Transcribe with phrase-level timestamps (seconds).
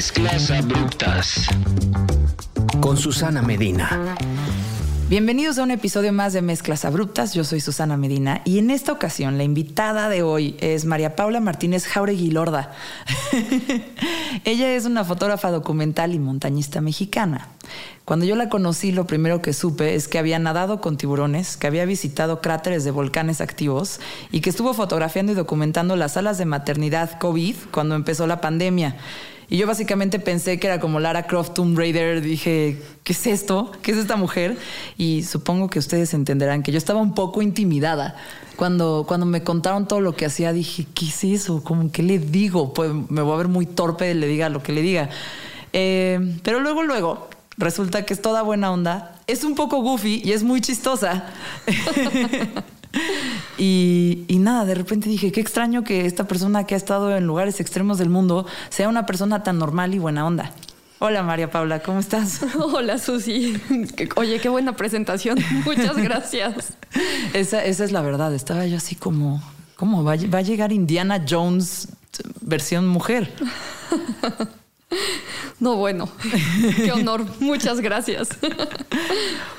[0.00, 1.46] Mezclas abruptas.
[2.80, 4.16] Con Susana Medina.
[5.10, 7.34] Bienvenidos a un episodio más de Mezclas Abruptas.
[7.34, 11.40] Yo soy Susana Medina y en esta ocasión la invitada de hoy es María Paula
[11.40, 12.72] Martínez Jauregui Lorda.
[14.46, 17.48] Ella es una fotógrafa documental y montañista mexicana.
[18.06, 21.66] Cuando yo la conocí, lo primero que supe es que había nadado con tiburones, que
[21.66, 24.00] había visitado cráteres de volcanes activos
[24.32, 28.96] y que estuvo fotografiando y documentando las salas de maternidad COVID cuando empezó la pandemia.
[29.50, 32.20] Y yo básicamente pensé que era como Lara Croft Tomb Raider.
[32.20, 33.72] Dije, ¿qué es esto?
[33.82, 34.56] ¿Qué es esta mujer?
[34.96, 38.14] Y supongo que ustedes entenderán que yo estaba un poco intimidada.
[38.54, 41.64] Cuando, cuando me contaron todo lo que hacía, dije, ¿qué es eso?
[41.64, 42.72] ¿Cómo, ¿Qué le digo?
[42.72, 45.10] Pues me voy a ver muy torpe, le diga lo que le diga.
[45.72, 49.16] Eh, pero luego, luego, resulta que es toda buena onda.
[49.26, 51.24] Es un poco goofy y es muy chistosa.
[53.58, 57.60] Y, nada, de repente dije, qué extraño que esta persona que ha estado en lugares
[57.60, 60.52] extremos del mundo sea una persona tan normal y buena onda.
[60.98, 62.40] Hola María Paula, ¿cómo estás?
[62.58, 63.60] Hola Susi.
[64.16, 65.38] Oye, qué buena presentación.
[65.66, 66.72] Muchas gracias.
[67.34, 68.34] esa, esa es la verdad.
[68.34, 69.42] Estaba yo así como,
[69.76, 71.88] ¿cómo va, va a llegar Indiana Jones
[72.40, 73.30] versión mujer?
[75.60, 76.08] No, bueno,
[76.76, 77.26] qué honor.
[77.38, 78.30] Muchas gracias.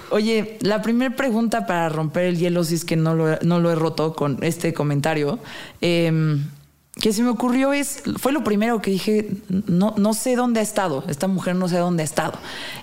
[0.09, 3.71] Oye, la primera pregunta para romper el hielo, si es que no lo, no lo
[3.71, 5.39] he roto con este comentario,
[5.79, 6.43] em,
[6.99, 9.29] que se me ocurrió es, fue lo primero que dije,
[9.67, 12.33] no, no sé dónde ha estado, esta mujer no sé dónde ha estado.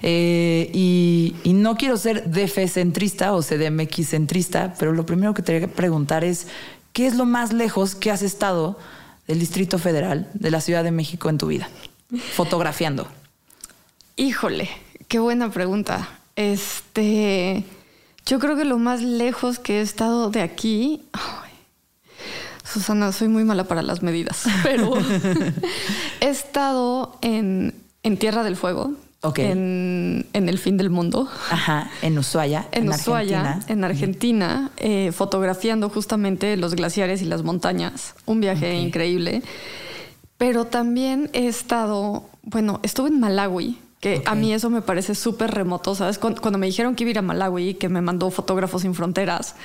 [0.02, 5.69] Eh, y, y, no quiero ser DF-centrista o CDMX-centrista, pero lo primero que te voy
[5.69, 6.46] a preguntar es,
[6.92, 8.78] ¿qué es lo más lejos que has estado
[9.27, 11.69] del Distrito Federal, de la Ciudad de México en tu vida?
[12.34, 13.06] Fotografiando.
[14.17, 14.70] Híjole,
[15.09, 16.09] qué buena pregunta.
[16.37, 17.64] Este,
[18.25, 21.03] yo creo que lo más lejos que he estado de aquí,
[22.64, 24.92] Susana, soy muy mala para las medidas, pero
[26.20, 27.74] he estado en,
[28.18, 28.92] Tierra del Fuego,
[29.36, 31.29] En, el fin del mundo.
[31.51, 32.67] Ajá, en Ushuaia.
[32.73, 38.14] En, Ushuaia, en Argentina, eh, fotografiando justamente los glaciares y las montañas.
[38.24, 39.42] Un viaje increíble.
[40.38, 45.50] Pero también he estado, bueno, estuve en Malawi, que a mí eso me parece súper
[45.50, 46.18] remoto, ¿sabes?
[46.18, 49.56] Cuando, me dijeron que iba a ir a Malawi, que me mandó Fotógrafos Sin Fronteras,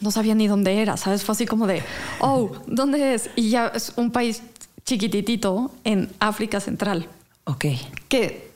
[0.00, 1.22] no sabía ni dónde era, ¿sabes?
[1.22, 1.84] Fue así como de,
[2.18, 3.30] oh, ¿dónde es?
[3.36, 4.42] Y ya es un país
[4.84, 7.08] chiquititito en África Central.
[7.44, 7.66] Ok.
[8.08, 8.50] Que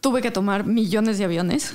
[0.00, 1.74] tuve que tomar millones de aviones.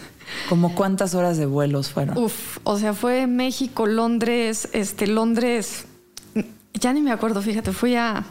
[0.49, 2.17] ¿Como cuántas horas de vuelos fueron?
[2.17, 5.85] Uf, o sea, fue México, Londres, este, Londres,
[6.73, 8.25] ya ni me acuerdo, fíjate, fui a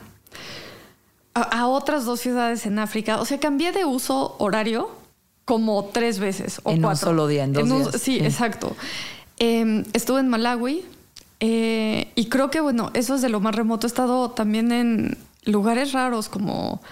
[1.35, 3.21] a, otras dos ciudades en África.
[3.21, 4.91] O sea, cambié de uso horario
[5.45, 7.09] como tres veces o en cuatro.
[7.11, 8.03] un solo día, en dos días.
[8.03, 8.77] Sí, exacto.
[9.39, 10.85] Em, estuve en Malawi
[11.41, 13.87] eh, y creo que, bueno, eso es de lo más remoto.
[13.87, 16.83] He estado también en lugares raros como,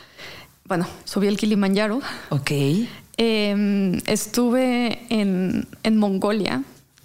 [0.65, 2.01] bueno, subí el Kilimanjaro.
[2.31, 2.51] Ok.
[3.19, 6.63] Em, estuve en, en, Mongolia,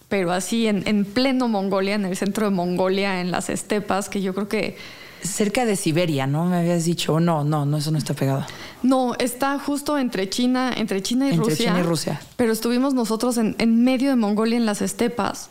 [0.10, 4.22] pero así en, en pleno Mongolia, en el centro de Mongolia, en las estepas, que
[4.22, 4.78] yo creo que
[5.24, 6.46] cerca de Siberia, ¿no?
[6.46, 8.46] Me habías dicho, no, no, no, eso no está pegado.
[8.84, 11.66] No, está justo entre China, entre China y entre Rusia.
[11.68, 12.22] China y Rusia.
[12.36, 15.50] Pero estuvimos nosotros en, medio de Mongolia, en las estepas.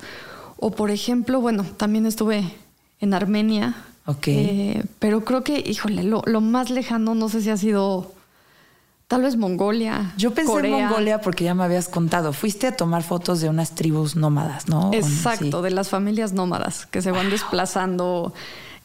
[0.59, 2.45] O por ejemplo, bueno, también estuve
[3.01, 3.77] en Armenia.
[4.07, 4.29] Ok.
[4.29, 8.13] Eh, pero creo que, híjole, lo, más lejano, no sé si ha sido
[9.07, 10.13] tal vez Mongolia.
[10.17, 12.33] Yo pensé en Mongolia porque ya me habías contado.
[12.33, 14.91] Fuiste a tomar fotos de unas tribus nómadas, ¿no?
[14.93, 18.35] Exacto, de las familias nómadas que se van desplazando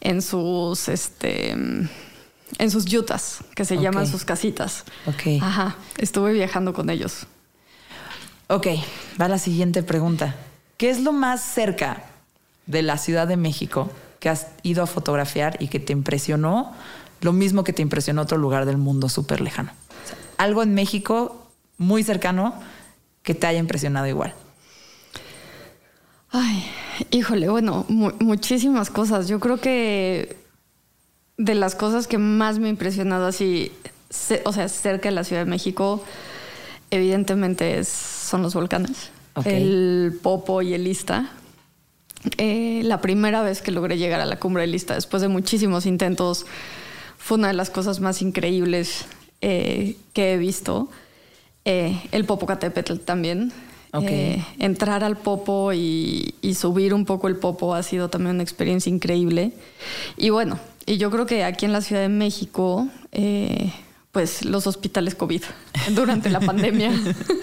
[0.01, 4.83] en sus, este, en sus yutas, que se llaman sus casitas.
[5.07, 5.41] Ok.
[5.41, 7.27] Ajá, estuve viajando con ellos.
[8.47, 8.67] Ok,
[9.19, 10.35] va la siguiente pregunta.
[10.77, 12.03] ¿Qué es lo más cerca
[12.67, 13.89] de la Ciudad de México
[14.19, 16.73] que has ido a fotografiar y que te impresionó?
[17.21, 19.71] Lo mismo que te impresionó otro lugar del mundo súper lejano.
[20.37, 22.53] algo en México muy cercano
[23.23, 24.35] que te haya impresionado igual.
[26.37, 26.65] Ay,
[27.11, 29.29] híjole, bueno, muchísimas cosas.
[29.29, 30.35] Yo creo que
[31.37, 33.71] de las cosas que más me ha impresionado así,
[34.43, 36.03] o sea, cerca de la Ciudad de México,
[36.91, 39.11] evidentemente son los volcanes.
[39.45, 41.31] El Popo y el Ista.
[42.37, 45.85] Eh, la primera vez que logré llegar a la cumbre del Ista, después de muchísimos
[45.85, 46.45] intentos,
[47.17, 49.05] fue una de las cosas más increíbles
[49.39, 50.89] eh, que he visto.
[51.63, 53.53] Eh, el Popocatépetl también.
[54.01, 58.89] Eh, entrar al popo y, subir un poco el popo ha sido también una experiencia
[58.89, 59.51] increíble.
[60.17, 63.71] Y bueno, y yo creo que aquí en la Ciudad de México, eh,
[64.11, 65.43] pues los hospitales COVID
[65.91, 66.91] durante la pandemia,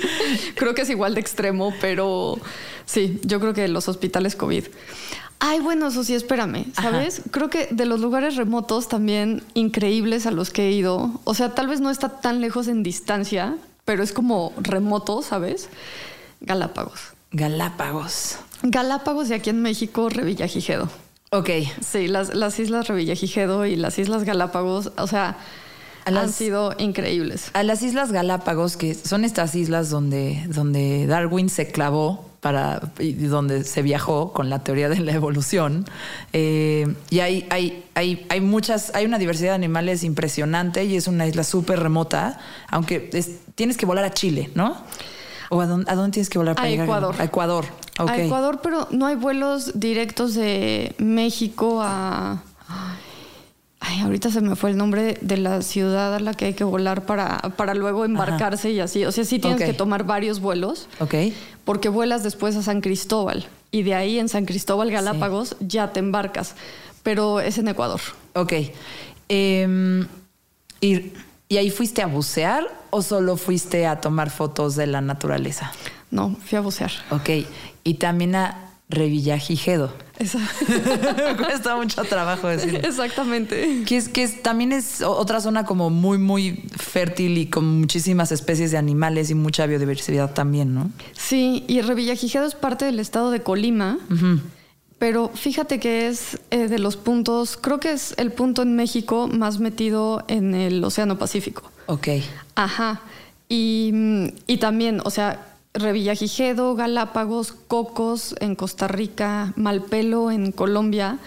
[0.54, 2.38] creo que es igual de extremo, pero
[2.86, 4.64] sí, yo creo que los hospitales COVID.
[5.44, 7.22] Ay, bueno, eso sí, espérame, ¿sabes?
[7.32, 11.52] Creo que de los lugares remotos también increíbles a los que he ido, o sea,
[11.52, 15.68] tal vez no está tan lejos en distancia, pero es como remoto, ¿sabes?
[16.42, 17.00] Galápagos.
[17.32, 18.36] Galápagos.
[18.62, 20.88] Galápagos y aquí en México, Revillagigedo.
[21.30, 21.50] Ok.
[21.80, 25.38] Sí, las, las islas Revillagigedo y las islas Galápagos, o sea,
[26.04, 27.50] han las- sido increíbles.
[27.54, 33.12] A las Islas Galápagos, que son estas islas donde, donde Darwin se clavó para, y
[33.12, 35.84] donde se viajó con la teoría de la evolución.
[36.32, 41.06] eh, y hay, hay, hay, hay muchas, hay una diversidad de animales impresionante y es
[41.06, 42.38] una isla súper remota,
[42.68, 44.76] aunque es- tienes que volar a Chile, ¿no?
[45.54, 46.86] ¿O a dónde, a dónde tienes que volar para A llegar?
[46.86, 47.14] Ecuador.
[47.18, 47.64] A Ecuador.
[47.98, 48.08] ok.
[48.08, 52.42] A Ecuador, pero no hay vuelos directos de México a.
[53.80, 56.64] Ay, ahorita se me fue el nombre de la ciudad a la que hay que
[56.64, 59.04] volar para, para luego embarcarse y así.
[59.04, 61.14] O sea, sí tienes que tomar varios vuelos Ok.
[61.64, 65.98] porque vuelas después a San Cristóbal y de ahí en San Cristóbal, Galápagos, ya te
[65.98, 66.54] embarcas.
[67.02, 68.00] Pero es en Ecuador.
[68.34, 68.52] Ok.
[69.28, 70.06] Em,
[70.80, 71.12] y,
[71.52, 75.70] ¿Y ahí fuiste a bucear o solo fuiste a tomar fotos de la naturaleza?
[76.10, 76.90] No, fui a bucear.
[77.10, 77.28] Ok.
[77.84, 79.92] Y también a Revillagigedo.
[80.18, 80.38] Esa-
[81.36, 82.78] Cuesta mucho trabajo decirlo.
[82.78, 83.82] Exactamente.
[83.86, 88.32] Que es que es- también es otra zona como muy, muy fértil y con muchísimas
[88.32, 90.90] especies de animales y mucha biodiversidad también, ¿no?
[91.12, 93.98] Sí, y Revillagigedo es parte del estado de Colima.
[95.02, 99.26] Pero fíjate que es eh, de los puntos, creo que es el punto en México
[99.26, 101.64] más metido en el Océano Pacífico.
[101.86, 102.06] Ok.
[102.54, 103.00] Ajá.
[103.48, 103.92] Y,
[104.46, 105.44] y también, o sea,
[105.74, 111.18] Revillagigedo, Galápagos, Cocos en Costa Rica, Malpelo en Colombia,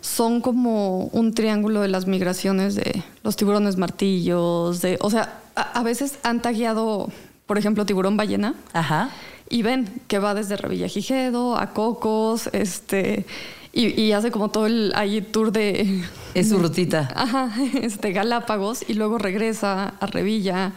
[0.00, 5.80] son como un triángulo de las migraciones de los tiburones martillos, de, o sea, a,
[5.80, 7.10] a veces han tagueado,
[7.44, 8.54] por ejemplo, tiburón ballena.
[8.72, 9.10] Ajá.
[9.48, 13.26] Y ven que va desde Revillagigedo a Cocos, este,
[13.72, 16.04] y, y hace como todo el ahí tour de,
[16.34, 17.10] Es su rutita.
[17.14, 17.50] ajá,
[17.80, 20.72] este, Galápagos, y luego regresa a Revilla,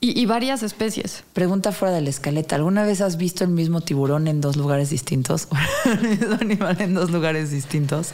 [0.00, 1.24] y, y varias especies.
[1.32, 2.56] Pregunta fuera de la escaleta.
[2.56, 5.48] ¿Alguna vez has visto el mismo tiburón en dos lugares distintos?
[5.84, 8.10] el mismo animal en dos lugares distintos.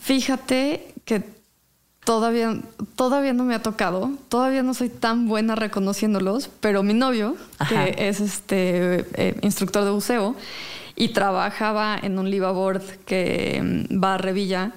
[0.00, 1.35] Fíjate que
[2.06, 2.56] todavía,
[2.94, 7.84] todavía no me ha tocado, todavía no soy tan buena reconociéndolos, pero mi novio, Ajá.
[7.84, 10.36] que es este eh, instructor de buceo
[10.94, 13.60] y trabajaba en un liveaboard que
[13.90, 14.70] mm, va a Revilla,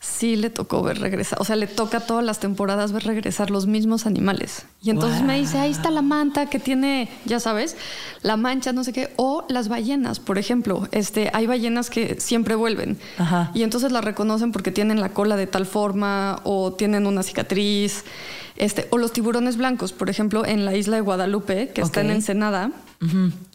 [0.00, 3.66] sí le tocó ver regresar, o sea, le toca todas las temporadas ver regresar los
[3.66, 4.64] mismos animales.
[4.82, 7.76] Y entonces me dice, ahí está la manta que tiene, ya sabes,
[8.22, 12.54] la mancha, no sé qué, o las ballenas, por ejemplo, este, hay ballenas que siempre
[12.54, 12.98] vuelven.
[13.18, 13.50] Ajá.
[13.52, 18.04] Y entonces la reconocen porque tienen la cola de tal forma o tienen una cicatriz.
[18.56, 22.10] Este, o los tiburones blancos, por ejemplo, en la isla de Guadalupe, que está en.
[22.10, 22.72] Ensenada,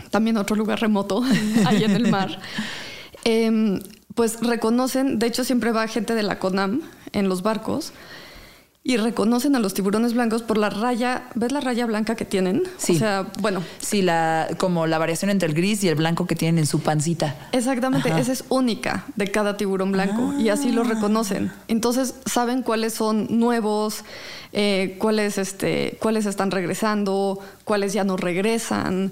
[0.10, 1.24] también otro lugar remoto,
[1.66, 2.40] ahí en el mar.
[3.28, 3.80] Em,
[4.16, 6.82] pues reconocen, de hecho siempre va gente de la CONAM
[7.12, 7.94] en los barcos
[8.88, 12.64] y reconocen a los tiburones blancos por la raya, ¿ves la raya blanca que tienen?
[12.78, 12.96] Sí.
[12.96, 16.36] O sea, bueno, Sí, la, como la variación entre el gris y el blanco que
[16.36, 17.36] tienen en su pancita.
[17.52, 18.20] Exactamente, Ajá.
[18.20, 21.52] esa es única de cada tiburón blanco y así lo reconocen.
[21.68, 24.04] Entonces saben cuáles son nuevos,
[24.54, 29.12] eh, cuáles, este, cuáles están regresando, cuáles ya no regresan.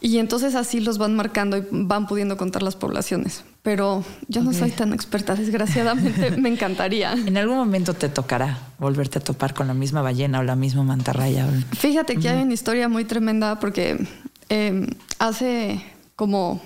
[0.00, 3.44] Y entonces así los van marcando y van pudiendo contar las poblaciones.
[3.62, 7.12] Pero yo no soy tan experta, desgraciadamente me encantaría.
[7.12, 10.82] En algún momento te tocará volverte a topar con la misma ballena o la misma
[10.82, 11.46] mantarraya.
[11.78, 14.04] Fíjate que hay una historia muy tremenda porque
[14.48, 14.86] eh,
[15.20, 15.80] hace
[16.16, 16.60] como,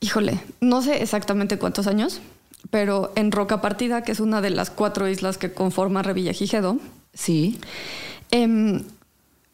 [0.00, 2.20] híjole, no sé exactamente cuántos años,
[2.70, 6.78] pero en Roca Partida, que es una de las cuatro islas que conforma Revillagigedo,
[7.14, 7.58] Sí.
[8.30, 8.84] em,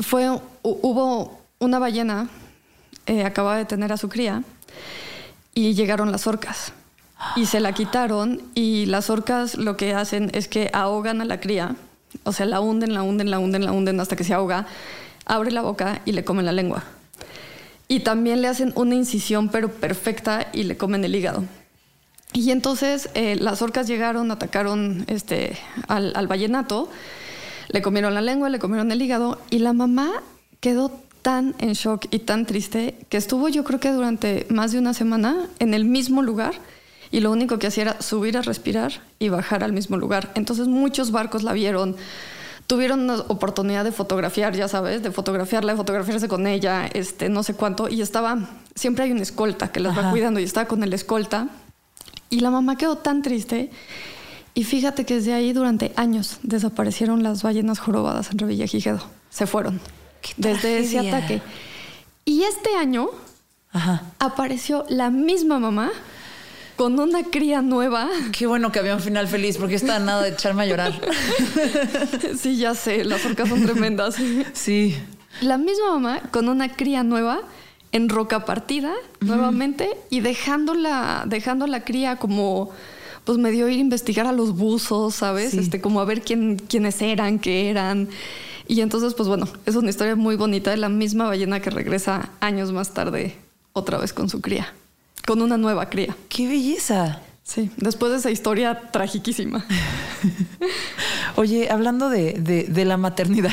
[0.01, 2.29] fue, hu- hubo una ballena,
[3.07, 4.43] eh, acababa de tener a su cría,
[5.55, 6.73] y llegaron las orcas.
[7.37, 11.41] Y se la quitaron y las orcas lo que hacen es que ahogan a la
[11.41, 11.77] cría,
[12.25, 14.67] o sea, la hunden, la hunden, la hunden, la hunden hasta que se ahoga,
[15.25, 16.85] abre la boca y le comen la lengua.
[17.89, 21.45] Y también le hacen una incisión pero perfecta y le comen el hígado.
[22.33, 25.57] Y entonces eh, las orcas llegaron, atacaron este,
[25.87, 26.91] al, al vallenato,
[27.69, 30.23] le comieron la lengua, le comieron el hígado y la mamá
[30.61, 30.91] quedó
[31.25, 34.93] tan en shock y tan triste que estuvo yo creo que durante más de una
[34.93, 36.53] semana en el mismo lugar
[37.11, 40.33] y lo único que hacía era subir a respirar y bajar al mismo lugar.
[40.35, 41.97] Entonces muchos barcos la vieron,
[42.67, 47.43] tuvieron una oportunidad de fotografiar, ya sabes, de fotografiarla, de fotografiarse con ella, este, no
[47.43, 48.39] sé cuánto, y estaba,
[48.75, 50.11] siempre hay un escolta que las va Ajá.
[50.11, 51.49] cuidando y estaba con el escolta.
[52.29, 53.71] Y la mamá quedó tan triste.
[54.53, 59.01] Y fíjate que desde ahí durante años desaparecieron las ballenas jorobadas en Revillagigedo.
[59.31, 59.81] Se fueron.
[60.25, 61.43] ¡Qué Desde ese ataque.
[62.25, 63.11] Y este año
[63.73, 64.03] Ajá.
[64.19, 65.93] apareció la misma mamá
[66.77, 68.09] con una cría nueva.
[68.33, 71.01] Qué bueno que había un final feliz porque está nada de echarme a llorar.
[72.39, 74.17] sí, ya sé, las orcas son tremendas.
[74.55, 74.97] Sí.
[75.41, 77.41] La misma mamá con una cría nueva
[77.93, 82.71] en roca partida nuevamente y dejando la, dejando la cría como
[83.25, 85.55] pues me dio ir a investigar a los buzos, ¿sabes?
[85.55, 88.09] Este, como a ver quién, quiénes eran, qué eran.
[88.67, 92.31] Y entonces, pues bueno, es una historia muy bonita de la misma ballena que regresa
[92.41, 93.37] años más tarde
[93.73, 94.73] otra vez con su cría,
[95.27, 96.17] con una nueva cría.
[96.29, 97.21] ¡Qué belleza!
[97.43, 99.67] Sí, después de esa historia tragiquísima.
[101.37, 103.53] Oye, hablando de, la maternidad,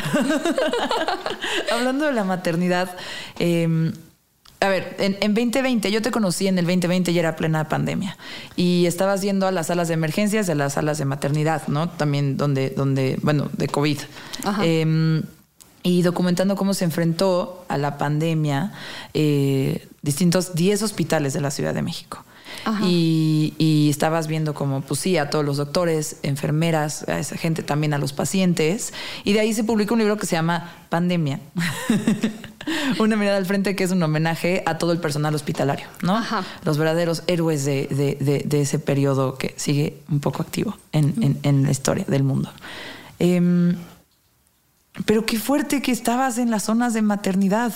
[1.71, 2.95] hablando de la maternidad,
[3.37, 3.91] em,
[4.61, 8.15] a ver, en, 2020, yo te conocí en el 2020 y era plena pandemia.
[8.55, 11.89] Y estabas yendo a las salas de emergencias, a las salas de maternidad, ¿no?
[11.89, 13.97] También donde, donde bueno, de COVID.
[14.61, 15.23] Em,
[15.81, 18.71] y documentando cómo se enfrentó a la pandemia
[19.15, 22.23] eh, distintos 10 hospitales de la Ciudad de México.
[22.83, 27.93] Y, estabas viendo como, pues sí, a todos los doctores, enfermeras, a esa gente, también
[27.93, 28.93] a los pacientes.
[29.23, 31.39] Y de ahí se publicó un libro que se llama Pandemia.
[32.99, 36.21] Una mirada al frente que es un homenaje a todo el personal hospitalario, ¿no?
[36.63, 42.23] Los verdaderos héroes de, ese periodo que sigue un poco activo en, la historia del
[42.23, 42.51] mundo.
[43.19, 43.75] Em,
[45.05, 47.73] pero qué fuerte que estabas en las zonas de maternidad.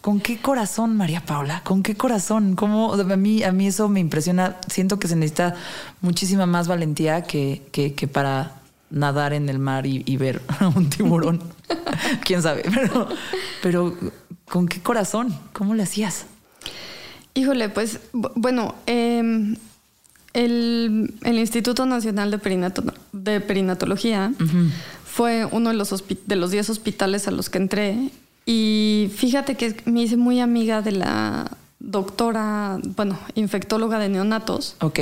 [0.00, 1.62] ¿Con qué corazón, María Paula?
[1.62, 2.56] ¿Con qué corazón?
[2.56, 2.94] ¿Cómo?
[2.94, 4.56] A mí, a mí eso me impresiona.
[4.68, 5.54] Siento que se necesita
[6.00, 8.59] muchísima más valentía que, que, para
[8.90, 11.40] nadar en el mar y, ver a un tiburón.
[12.24, 13.08] Quién sabe, pero,
[13.62, 13.96] pero
[14.48, 15.34] ¿con qué corazón?
[15.52, 16.26] ¿Cómo le hacías?
[17.34, 19.56] Híjole, pues bueno, em,
[20.32, 22.82] el, Instituto Nacional de,
[23.12, 24.32] de Perinatología
[25.04, 28.10] fue uno de los, de los 10 hospitales a los que entré
[28.46, 34.76] y fíjate que me hice muy amiga de la doctora, bueno, infectóloga de neonatos.
[34.80, 34.98] Ok.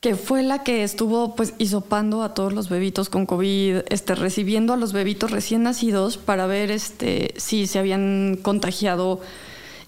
[0.00, 4.72] Que fue la que estuvo pues hisopando a todos los bebitos con COVID, este, recibiendo
[4.72, 9.20] a los bebitos recién nacidos para ver este, si se habían contagiado,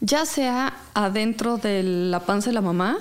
[0.00, 2.98] ya sea adentro de la panza de la mamá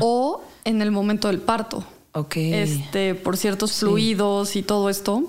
[0.00, 1.84] o en el momento del parto.
[2.12, 2.36] Ok.
[2.36, 5.22] Este, por ciertos fluidos y todo esto.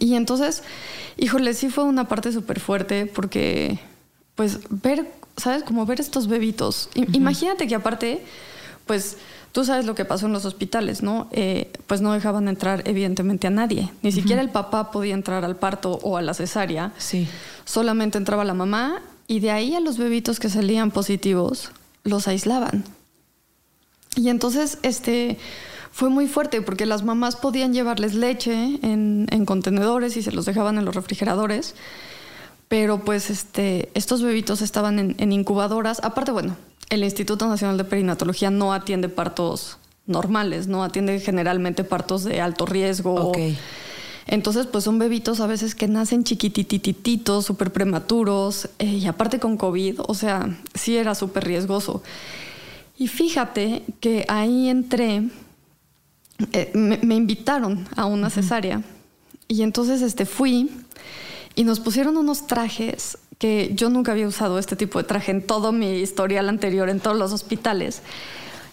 [0.00, 0.64] Y entonces
[1.16, 3.78] Híjole, sí fue una parte súper fuerte porque,
[4.34, 5.62] pues, ver, ¿sabes?
[5.62, 6.88] Como ver estos bebitos.
[6.94, 8.24] Imagínate que aparte,
[8.86, 9.18] pues,
[9.52, 11.28] tú sabes lo que pasó en los hospitales, ¿no?
[11.30, 13.90] Eh, pues no dejaban entrar, evidentemente, a nadie.
[14.02, 16.92] Ni siquiera el papá podía entrar al parto o a la cesárea.
[16.98, 17.28] Sí.
[17.64, 21.70] Solamente entraba la mamá y de ahí a los bebitos que salían positivos
[22.04, 22.84] los aislaban.
[24.16, 25.38] Y entonces, este
[25.90, 30.78] fue muy fuerte porque las mamás podían llevarles leche en, contenedores y se los dejaban
[30.78, 31.74] en los refrigeradores.
[32.68, 36.00] Pero pues este, estos bebitos estaban en, incubadoras.
[36.02, 36.56] Aparte, bueno,
[36.92, 42.66] el Instituto Nacional de Perinatología no atiende partos normales, no atiende generalmente partos de alto
[42.66, 43.32] riesgo.
[44.26, 49.56] Entonces, pues son bebitos a veces que nacen chiquititititos, súper prematuros, eh, y aparte con
[49.56, 52.02] COVID, o sea, sí era súper riesgoso.
[52.98, 55.30] Y fíjate que ahí entré
[56.52, 58.82] eh, me, invitaron a una cesárea
[59.48, 60.70] y entonces este, fui
[61.54, 65.44] y nos pusieron unos trajes que yo nunca había usado este tipo de traje en
[65.44, 68.00] todo mi historial anterior, en todos los hospitales.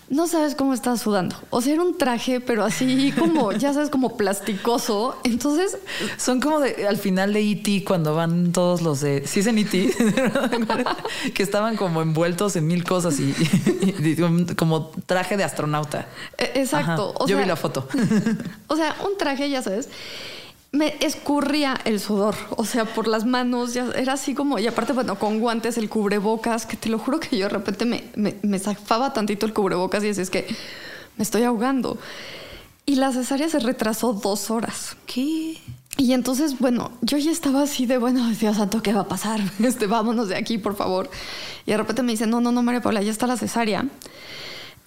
[0.09, 1.35] No sabes cómo estaba sudando.
[1.49, 5.17] O sea, era un traje, pero así como, ya sabes, como plasticoso.
[5.23, 5.79] Entonces.
[6.17, 7.83] Son como de, al final de E.T.
[7.83, 9.25] cuando van todos los de.
[9.25, 9.91] Sí, es en E.T.
[11.33, 13.33] que estaban como envueltos en mil cosas y,
[14.55, 16.07] como traje de astronauta.
[16.37, 17.15] E, exacto.
[17.25, 17.87] Yo vi la foto.
[18.67, 19.89] o sea, un traje, ya sabes
[20.71, 24.93] me escurría el sudor, o sea, por las manos, ya era así como, y aparte,
[24.93, 28.59] bueno, con guantes, el cubrebocas, que te lo juro que yo de repente me, me,
[28.59, 30.47] zafaba tantito el cubrebocas y es que
[31.17, 31.97] me estoy ahogando.
[32.85, 34.95] Y la cesárea se retrasó dos horas.
[35.05, 35.57] ¿Qué?
[35.97, 39.41] Y entonces, bueno, yo ya estaba así de, bueno, Dios santo, ¿qué va a pasar?
[39.63, 41.09] Este, vámonos de aquí, por favor.
[41.65, 43.85] Y de repente me dice, no, no, no, María Paula, ya está la cesárea.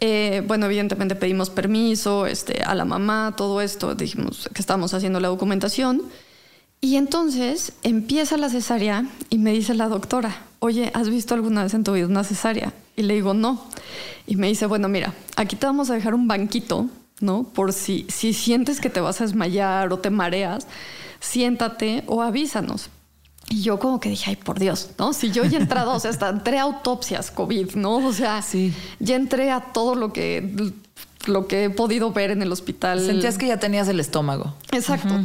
[0.05, 5.21] Eh, bueno, evidentemente pedimos permiso este, a la mamá, todo esto, dijimos que estábamos haciendo
[5.21, 6.03] la documentación.
[6.81, 11.75] Y entonces empieza la cesárea y me dice la doctora, oye, ¿has visto alguna vez
[11.75, 12.73] en tu vida una cesárea?
[12.97, 13.65] Y le digo, no.
[14.27, 16.89] Y me dice, bueno, mira, aquí te vamos a dejar un banquito,
[17.21, 17.45] ¿no?
[17.45, 20.67] Por si, si sientes que te vas a desmayar o te mareas,
[21.21, 22.91] siéntate o avísanos.
[23.49, 25.13] Y yo como que dije, ay, por Dios, ¿no?
[25.13, 27.97] Si yo ya he entrado, o sea, hasta entré a autopsias COVID, ¿no?
[27.97, 28.73] O sea, sí.
[28.99, 30.73] ya entré a todo lo que,
[31.27, 33.05] lo que he podido ver en el hospital.
[33.05, 34.55] Sentías que ya tenías el estómago.
[34.71, 35.21] Exacto.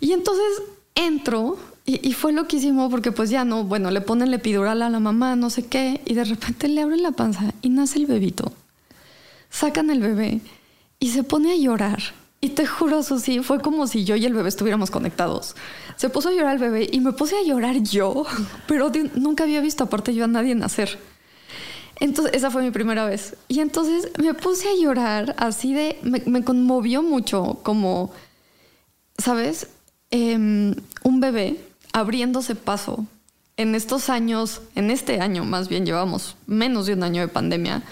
[0.00, 0.62] Y entonces
[0.94, 4.90] entro y, y, fue loquísimo porque pues ya no, bueno, le ponen la epidural a
[4.90, 8.06] la mamá, no sé qué, y de repente le abren la panza y nace el
[8.06, 8.52] bebito.
[9.50, 10.40] sacan el bebé
[10.98, 12.02] y se pone a llorar.
[12.46, 15.56] Y te juro, Susi, fue como si yo y el bebé estuviéramos conectados.
[15.96, 18.24] Se puso a llorar el bebé y me puse a llorar yo,
[18.68, 20.96] pero nunca había visto aparte yo a nadie nacer.
[21.98, 23.34] Entonces, esa fue mi primera vez.
[23.48, 28.12] Y entonces me puse a llorar así de, me, me conmovió mucho como,
[29.18, 29.66] ¿sabes?
[30.12, 31.56] Em, un bebé
[31.92, 33.06] abriéndose paso
[33.56, 37.82] en estos años, en este año más bien llevamos menos de un año de pandemia,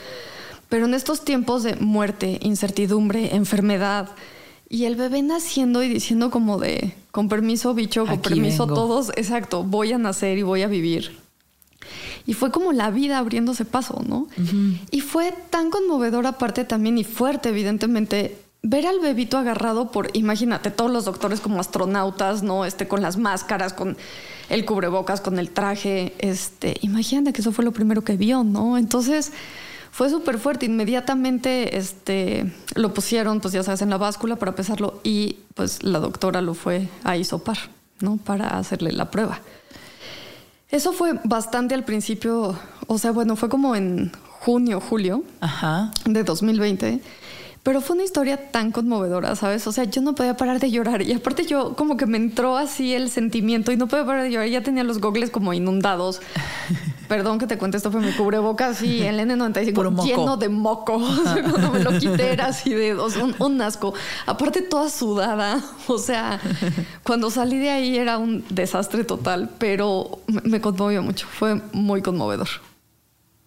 [0.68, 4.10] pero en estos tiempos de muerte, incertidumbre, enfermedad,
[4.74, 8.74] y el bebé naciendo y diciendo como de, con permiso bicho, con permiso vengo.
[8.74, 11.16] todos, exacto, voy a nacer y voy a vivir.
[12.26, 14.26] Y fue como la vida abriéndose paso, ¿no?
[14.90, 20.72] Y fue tan conmovedor aparte también y fuerte, evidentemente, ver al bebito agarrado por, imagínate,
[20.72, 22.64] todos los doctores como astronautas, ¿no?
[22.64, 23.96] Este, con las máscaras, con
[24.48, 28.76] el cubrebocas, con el traje, este, imagínate que eso fue lo primero que vio, ¿no?
[28.76, 29.30] Entonces
[29.94, 34.98] fue súper fuerte, inmediatamente, este, lo pusieron, pues ya sabes, en la báscula para pesarlo
[35.04, 37.58] y pues la doctora lo fue a hisopar,
[38.00, 38.16] ¿no?
[38.16, 39.38] Para hacerle la prueba.
[40.68, 42.58] Eso fue bastante al principio,
[42.88, 44.10] o sea, bueno, fue como en
[44.40, 45.92] junio, julio Ajá.
[46.04, 47.00] de 2020.
[47.64, 49.66] Pero fue una historia tan conmovedora, ¿sabes?
[49.66, 51.00] O sea, yo no podía parar de llorar.
[51.00, 54.30] Y aparte yo como que me entró así el sentimiento y no podía parar de
[54.30, 54.48] llorar.
[54.48, 56.20] Ya tenía los gogles como inundados.
[57.08, 60.06] Perdón que te cuente esto, pero mi cubrebocas así, el N95 Puro moco.
[60.06, 60.96] lleno de moco.
[61.04, 63.94] O sea, cuando me lo quité era así de sea, un, un asco.
[64.26, 65.64] Aparte toda sudada.
[65.86, 66.40] O sea,
[67.02, 71.26] cuando salí de ahí era un desastre total, pero me, me conmovió mucho.
[71.30, 72.48] Fue muy conmovedor.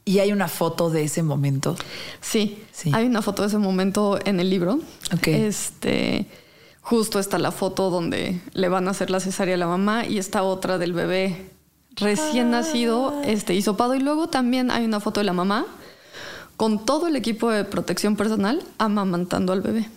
[0.08, 1.76] Y hay una foto de ese momento.
[2.22, 2.92] Sí, Sí.
[2.94, 4.80] hay una foto de ese momento en el libro.
[5.14, 5.28] Ok.
[5.28, 6.28] Este,
[6.82, 10.18] justo está la foto donde le van a hacer la cesárea a la mamá y
[10.18, 11.50] está otra del bebé
[11.98, 13.96] recién nacido, este, hisopado.
[13.96, 15.66] Y luego también hay una foto de la mamá
[16.56, 19.90] con todo el equipo de protección personal amamantando al bebé.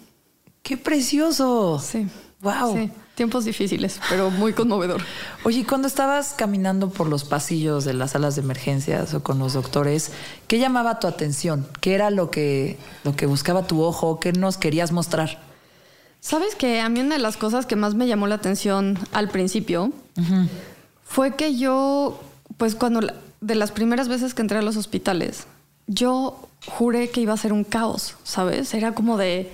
[0.63, 1.79] ¡Qué precioso!
[1.79, 2.07] Sí.
[2.41, 2.75] Wow.
[2.77, 5.03] Sí, tiempos difíciles, pero muy conmovedor.
[5.45, 9.39] Oye, ¿y cuando estabas caminando por los pasillos de las salas de emergencias o con
[9.39, 10.11] los doctores,
[10.49, 11.67] ¿qué llamaba tu atención?
[11.83, 14.21] ¿Qué era lo que, lo que buscaba tu ojo?
[14.21, 15.39] ¿Qué nos querías mostrar?
[16.21, 19.29] Sabes que a mí una de las cosas que más me llamó la atención al
[19.29, 19.93] principio
[21.05, 22.23] fue que yo,
[22.57, 23.01] pues cuando
[23.43, 25.47] de las primeras veces que entré a los hospitales,
[25.89, 28.73] yo juré que iba a ser un caos, ¿sabes?
[28.73, 29.53] Era como de,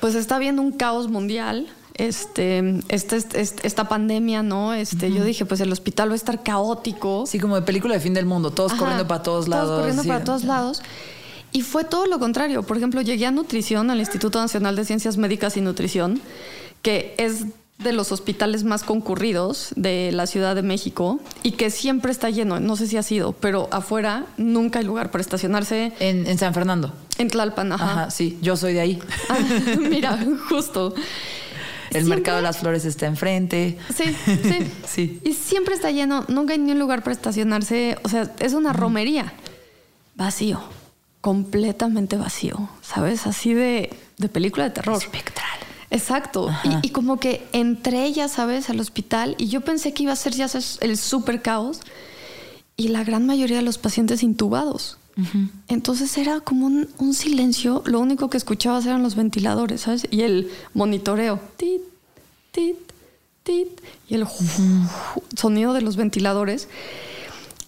[0.00, 1.68] pues está habiendo un caos mundial.
[1.94, 4.72] Este, este, este- esta pandemia, ¿no?
[4.74, 7.24] Este, yo dije, pues el hospital va a estar caótico.
[7.26, 9.66] Sí, como de película de fin del mundo, todos Ajá, corriendo para todos lados.
[9.66, 10.08] Todos corriendo sí.
[10.08, 10.82] para todos lados.
[11.52, 12.62] Y fue todo lo contrario.
[12.62, 16.20] Por ejemplo, llegué a nutrición, al Instituto Nacional de Ciencias Médicas y Nutrición,
[16.80, 17.44] que es
[17.78, 22.58] de los hospitales más concurridos de la Ciudad de México y que siempre está lleno.
[22.60, 25.92] No sé si ha sido, pero afuera nunca hay lugar para estacionarse.
[25.98, 26.92] En, en San Fernando.
[27.18, 27.84] En Tlalpan, ajá.
[27.84, 28.10] Ajá.
[28.10, 28.98] sí, yo soy de ahí.
[29.28, 29.38] Ah,
[29.78, 30.94] mira, justo.
[31.92, 33.78] El Siempre- mercado de las flores está enfrente.
[33.94, 34.70] Sí, sí.
[34.86, 35.20] Sí.
[35.24, 37.96] Y siempre está lleno, nunca hay ni un lugar para estacionarse.
[38.04, 39.32] O sea, es una romería.
[40.16, 40.60] Vacío.
[41.20, 42.68] Completamente vacío.
[42.82, 43.26] ¿Sabes?
[43.26, 44.96] Así de, de película de terror.
[45.00, 45.48] Espectral.
[45.90, 46.50] Exacto.
[46.64, 48.70] Y, y como que entré ya, ¿sabes?
[48.70, 51.80] Al hospital y yo pensé que iba a ser ya sabes, el super caos.
[52.76, 54.96] Y la gran mayoría de los pacientes intubados.
[55.68, 57.82] Entonces era como un, un silencio.
[57.86, 60.06] Lo único que escuchabas eran los ventiladores, ¿sabes?
[60.10, 61.38] Y el monitoreo.
[61.56, 61.82] Tit,
[62.50, 62.76] tit,
[63.42, 63.68] tit.
[64.08, 64.26] Y el
[65.36, 66.68] sonido de los ventiladores.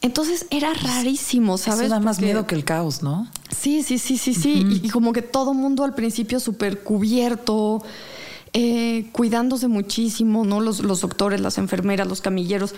[0.01, 1.81] Entonces era rarísimo, ¿sabes?
[1.87, 3.27] Eso da más Porque- miedo que el caos, ¿no?
[3.57, 4.67] Sí, sí, sí, sí, sí.
[4.83, 7.83] y, y como que todo mundo al principio súper cubierto,
[8.53, 10.61] eh, cuidándose muchísimo, ¿no?
[10.61, 12.75] Los, los doctores, las enfermeras, los camilleros,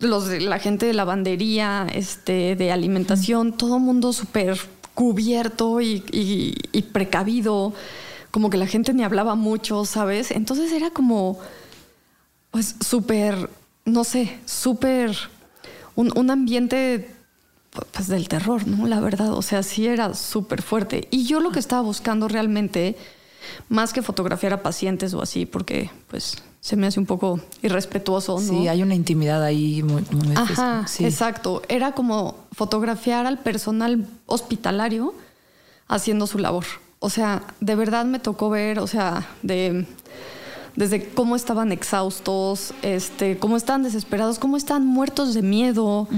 [0.00, 4.58] los de- la gente de lavandería, este, de alimentación, todo mundo súper
[4.94, 7.72] cubierto y, y- y precavido.
[8.30, 10.30] Como que la gente ni hablaba mucho, ¿sabes?
[10.30, 11.38] Entonces era como,
[12.50, 13.50] pues, súper,
[13.84, 15.16] no sé, súper,
[15.96, 17.10] un, un ambiente
[17.92, 18.86] pues del terror, ¿no?
[18.88, 21.06] La verdad, o sea, sí era súper fuerte.
[21.12, 22.96] Y yo lo que estaba buscando realmente,
[23.68, 28.38] más que fotografiar a pacientes o así, porque pues se me hace un poco irrespetuoso,
[28.38, 28.40] ¿no?
[28.40, 31.04] Sí, hay una intimidad ahí muy, muy Ajá, sí.
[31.04, 31.62] exacto.
[31.68, 35.14] Era como fotografiar al personal hospitalario
[35.88, 36.66] haciendo su labor.
[36.98, 39.86] O sea, de verdad me tocó ver, o sea, de
[40.80, 46.08] desde cómo estaban exhaustos, este, cómo estaban desesperados, cómo estaban muertos de miedo.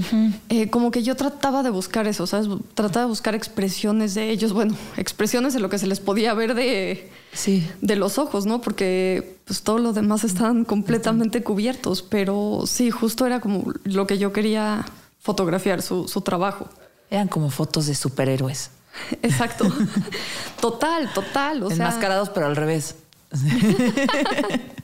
[0.48, 2.46] Eh, como que yo trataba de buscar eso, ¿sabes?
[2.74, 6.54] Trataba de buscar expresiones de ellos, bueno, expresiones de lo que se les podía ver
[6.54, 7.68] de, Sí.
[7.80, 8.60] de los ojos, ¿no?
[8.60, 14.16] Porque pues todo lo demás estaban completamente cubiertos, pero sí, justo era como lo que
[14.18, 14.86] yo quería
[15.18, 16.68] fotografiar, su, su trabajo.
[17.10, 18.70] Eran como fotos de superhéroes.
[19.22, 19.66] Exacto.
[20.60, 21.64] total, total.
[21.64, 22.94] O sea, Enmascarados, pero al revés.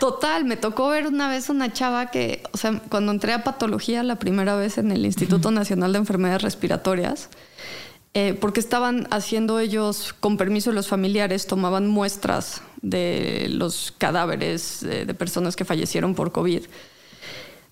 [0.00, 4.02] Total, me tocó ver una vez una chava que, o sea, cuando entré a patología
[4.02, 7.28] la primera vez en el Instituto Nacional de Enfermedades Respiratorias,
[8.12, 14.80] eh, porque estaban haciendo ellos, con permiso de los familiares, tomaban muestras de los cadáveres
[14.82, 16.62] de personas que fallecieron por COVID.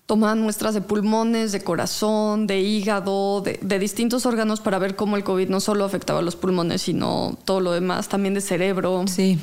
[0.05, 5.15] Tomaban muestras de pulmones, de corazón, de hígado, de, de distintos órganos para ver cómo
[5.15, 9.05] el COVID no solo afectaba a los pulmones, sino todo lo demás, también de cerebro.
[9.07, 9.39] Sí.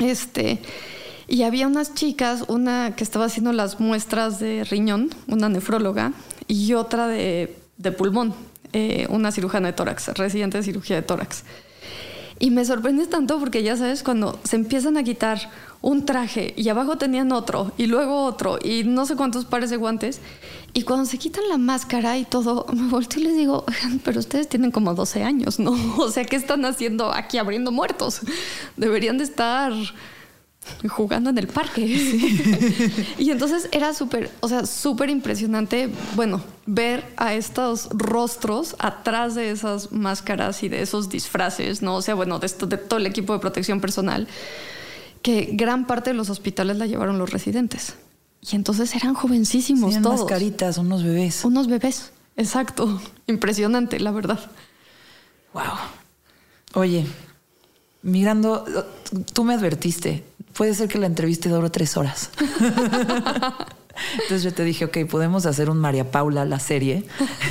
[0.00, 0.58] Este,
[1.28, 6.12] y había unas chicas, una que estaba haciendo las muestras de riñón, una nefróloga,
[6.48, 8.34] y otra de, de pulmón,
[8.72, 11.44] eh, una cirujana de tórax, residente de cirugía de tórax.
[12.40, 15.50] Y me sorprende tanto porque ya sabes, cuando se empiezan a quitar
[15.82, 19.76] un traje y abajo tenían otro y luego otro y no sé cuántos pares de
[19.76, 20.20] guantes,
[20.72, 24.20] y cuando se quitan la máscara y todo, me volteo y les digo, "Oigan, pero
[24.20, 25.72] ustedes tienen como 12 años, ¿no?
[25.98, 28.20] O sea, ¿qué están haciendo aquí abriendo muertos?
[28.76, 29.72] Deberían de estar
[30.88, 31.82] jugando en el parque.
[33.18, 39.50] y entonces era súper, o sea, súper impresionante, bueno, ver a estos rostros atrás de
[39.50, 41.96] esas máscaras y de esos disfraces, ¿no?
[41.96, 44.28] O sea, bueno, de, esto, de todo el equipo de protección personal,
[45.22, 47.94] que gran parte de los hospitales la llevaron los residentes.
[48.40, 50.20] Y entonces eran jovencísimos Tenían todos.
[50.20, 51.44] mascaritas, unos bebés.
[51.44, 53.00] Unos bebés, exacto.
[53.26, 54.40] Impresionante, la verdad.
[55.52, 55.62] Wow.
[56.74, 57.06] Oye,
[58.02, 58.64] mirando,
[59.32, 62.30] tú me advertiste, puede ser que la entrevista duró tres horas.
[64.14, 67.04] Entonces yo te dije, ok, podemos hacer un María Paula, la serie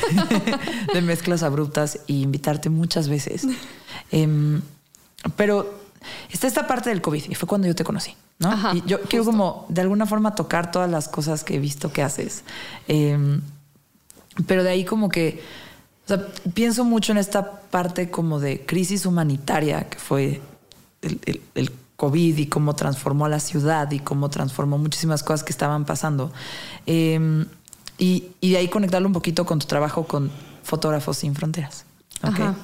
[0.94, 3.46] de mezclas abruptas y invitarte muchas veces.
[4.12, 4.62] Em,
[5.36, 5.79] pero
[6.32, 8.52] está esta parte del COVID y fue cuando yo te conocí, ¿no?
[8.52, 9.32] Ajá, y yo quiero justo.
[9.38, 12.44] como de alguna forma tocar todas las cosas que he visto que haces.
[12.88, 13.42] Em,
[14.48, 15.42] pero de ahí como que,
[16.06, 20.42] o sea, pienso mucho en esta parte como de crisis humanitaria que fue
[21.02, 25.44] el, el- el COVID y cómo transformó a la ciudad y cómo transformó muchísimas cosas
[25.44, 26.32] que estaban pasando.
[26.86, 27.46] Eh,
[27.98, 30.32] y, y de ahí conectarlo un poquito con tu trabajo con
[30.64, 31.84] Fotógrafos Sin Fronteras.
[32.24, 32.30] ¿ok?
[32.40, 32.56] Ajá.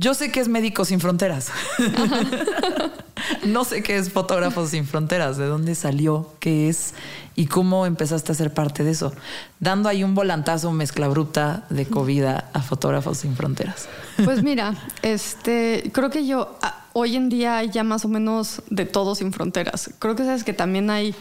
[0.00, 1.50] Yo sé que es Médicos Sin Fronteras.
[3.44, 6.94] no sé qué es Fotógrafos Sin Fronteras, de dónde salió, qué es
[7.34, 9.12] y cómo empezaste a ser parte de eso.
[9.58, 13.88] Dando ahí un volantazo mezcla bruta de COVID a, Fotógrafos Sin Fronteras.
[14.24, 18.62] Pues mira, este, creo que yo ah, hoy en día hay ya más o menos
[18.70, 19.90] de todo sin fronteras.
[19.98, 21.12] Creo que sabes que también hay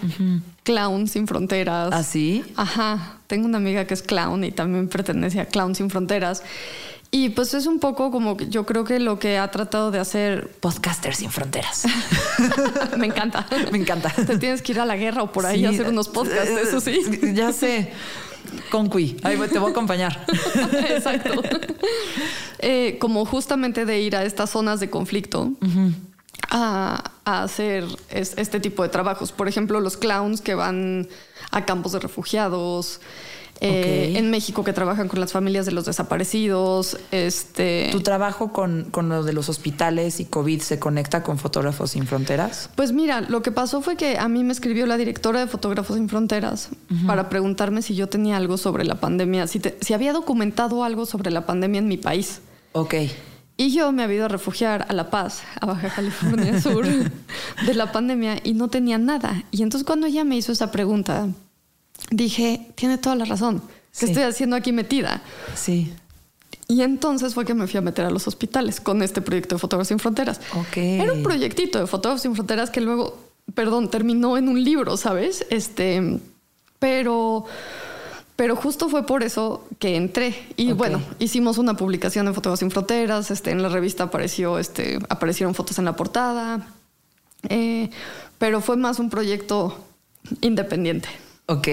[0.64, 1.90] clown sin fronteras.
[1.92, 2.44] ¿Ah, sí?
[2.56, 3.18] Ajá.
[3.28, 6.44] Tengo una amiga que es clown y también pertenece a Clown sin fronteras.
[7.10, 10.00] Y pues es un poco como que yo creo que lo que ha tratado de
[10.00, 11.86] hacer, Podcaster Sin Fronteras.
[12.98, 13.48] me encanta.
[13.72, 14.10] Me encanta.
[14.10, 16.62] Te tienes que ir a la guerra o por ahí a hacer unos podcasts, eh,
[16.64, 17.00] eso sí.
[17.34, 17.92] Ya sé.
[18.72, 19.18] Con Cui.
[19.24, 20.26] Ahí voy, te voy a acompañar.
[20.90, 21.42] Exacto.
[22.60, 25.52] Eh, como justamente de ir a estas zonas de conflicto
[26.50, 29.32] a, a hacer es- este tipo de trabajos.
[29.32, 31.08] Por ejemplo, los clowns que van
[31.52, 33.00] a campos de refugiados.
[33.62, 34.14] Eh.
[34.18, 36.98] En México que trabajan con las familias de los desaparecidos.
[37.12, 37.90] Este.
[37.92, 42.06] ¿Tu trabajo con, con lo de los hospitales y COVID se conecta con Fotógrafos Sin
[42.08, 42.70] Fronteras?
[42.76, 45.96] Pues mira, lo que pasó fue que a mí me escribió la directora de Fotógrafos
[45.96, 46.70] Sin Fronteras
[47.06, 51.06] para preguntarme si yo tenía algo sobre la pandemia, si, te- si había documentado algo
[51.06, 52.42] sobre la pandemia en mi país.
[52.74, 52.96] Ok.
[53.60, 57.74] Y yo me había ido a refugiar a La Paz, a Baja California Sur, de
[57.74, 59.44] la pandemia y no tenía nada.
[59.50, 61.28] Y entonces cuando ella me hizo esa pregunta,
[62.12, 63.62] dije, tiene toda la razón.
[63.98, 64.12] ¿Qué Sí.
[64.12, 65.22] estoy haciendo aquí metida?
[65.56, 65.92] Sí.
[66.68, 69.60] Y entonces fue que me fui a meter a los hospitales con este proyecto de
[69.60, 70.40] Fotógrafos Sin Fronteras.
[70.54, 70.78] Ok.
[70.78, 73.18] Era un proyectito de Fotógrafos Sin Fronteras que luego,
[73.54, 75.46] perdón, terminó en un libro, ¿sabes?
[75.50, 76.20] Este,
[76.80, 77.46] pero,
[78.36, 80.36] pero justo fue por eso que entré.
[80.58, 83.32] Y bueno, hicimos una publicación en Fotógrafos Sin Fronteras.
[83.32, 86.68] Este, en la revista apareció, este, aparecieron fotos en la portada.
[87.50, 87.90] Eh,
[88.38, 89.86] pero fue más un proyecto
[90.42, 91.08] independiente.
[91.48, 91.68] Ok.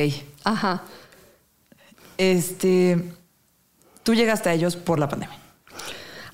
[0.45, 0.83] Ajá.
[2.19, 3.13] Este.
[4.03, 5.37] Tú llegaste a ellos por la pandemia.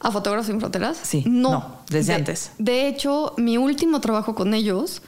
[0.01, 0.99] ¿A Fotógrafos Sin Fronteras?
[1.03, 1.51] Sí, No.
[1.51, 2.53] no, desde De- antes.
[2.59, 5.03] De hecho, mi último trabajo con ellos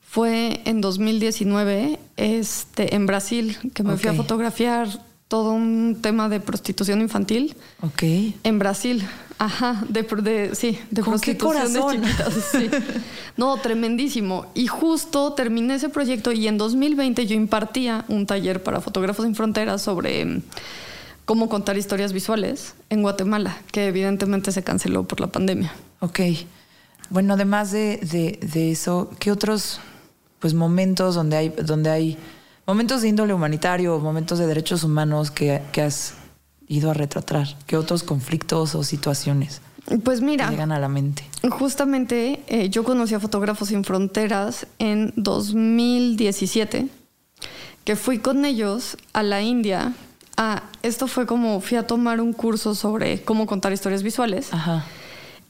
[0.00, 4.88] fue en 2019 este, en Brasil, que me fui a fotografiar
[5.28, 8.02] todo un tema de prostitución infantil Ok.
[8.44, 9.06] en Brasil.
[9.38, 12.02] Ajá, de, de- sí, de ¿Con qué prostitución de corazón?
[12.04, 12.70] chiquitas, sí.
[13.36, 14.46] No, tremendísimo.
[14.54, 19.34] Y justo terminé ese proyecto y en 2020 yo impartía un taller para Fotógrafos Sin
[19.34, 20.42] Fronteras sobre mm,
[21.26, 25.72] cómo contar historias visuales en Guatemala, que evidentemente se canceló por la pandemia.
[26.00, 26.20] Ok.
[27.10, 29.80] Bueno, además de, de- de eso, ¿qué otros
[30.38, 32.16] pues momentos donde hay, donde hay
[32.66, 36.14] momentos de índole humanitario, momentos de derechos humanos que, que has
[36.68, 37.46] ido a retratar?
[37.66, 39.60] ¿Qué otros conflictos o situaciones
[40.04, 41.24] Pues mira, llegan a la mente?
[41.50, 46.88] justamente eh, yo conocí a Fotógrafos Sin Fronteras en 2017,
[47.84, 49.94] que fui con ellos a la India.
[50.36, 54.52] Ah, esto fue como fui a tomar un curso sobre cómo contar historias visuales.
[54.52, 54.84] Ajá.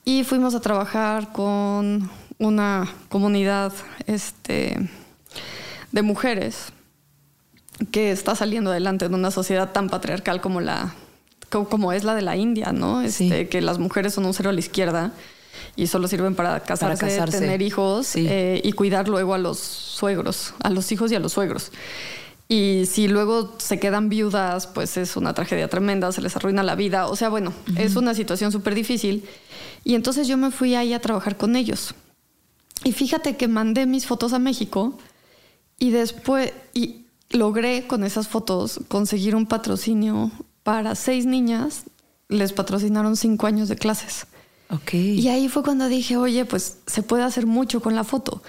[0.04, 3.72] Y fuimos a trabajar con una comunidad
[4.06, 4.88] este,
[5.90, 6.72] de mujeres
[7.90, 10.94] que está saliendo adelante en una sociedad tan patriarcal como la
[11.50, 13.00] co- como es la de la India, ¿no?
[13.08, 13.24] Sí.
[13.26, 15.12] Este, Que las mujeres son un cero a la izquierda
[15.76, 17.38] y solo sirven para casarse, casarse.
[17.40, 18.26] tener hijos Sí.
[18.28, 21.70] eh, y cuidar luego a los suegros, a los hijos y a los suegros.
[22.48, 26.76] Y si luego se quedan viudas, pues es una tragedia tremenda, se les arruina la
[26.76, 27.08] vida.
[27.08, 29.24] O sea, bueno, es una situación súper difícil.
[29.82, 31.94] Y entonces yo me fui ahí a trabajar con ellos.
[32.84, 34.96] Y fíjate que mandé mis fotos a México
[35.78, 40.30] y después y logré con esas fotos conseguir un patrocinio
[40.62, 41.84] para seis niñas.
[42.28, 44.26] Les patrocinaron cinco años de clases.
[44.92, 48.42] Y ahí fue cuando dije, oye, pues se puede hacer mucho con la foto.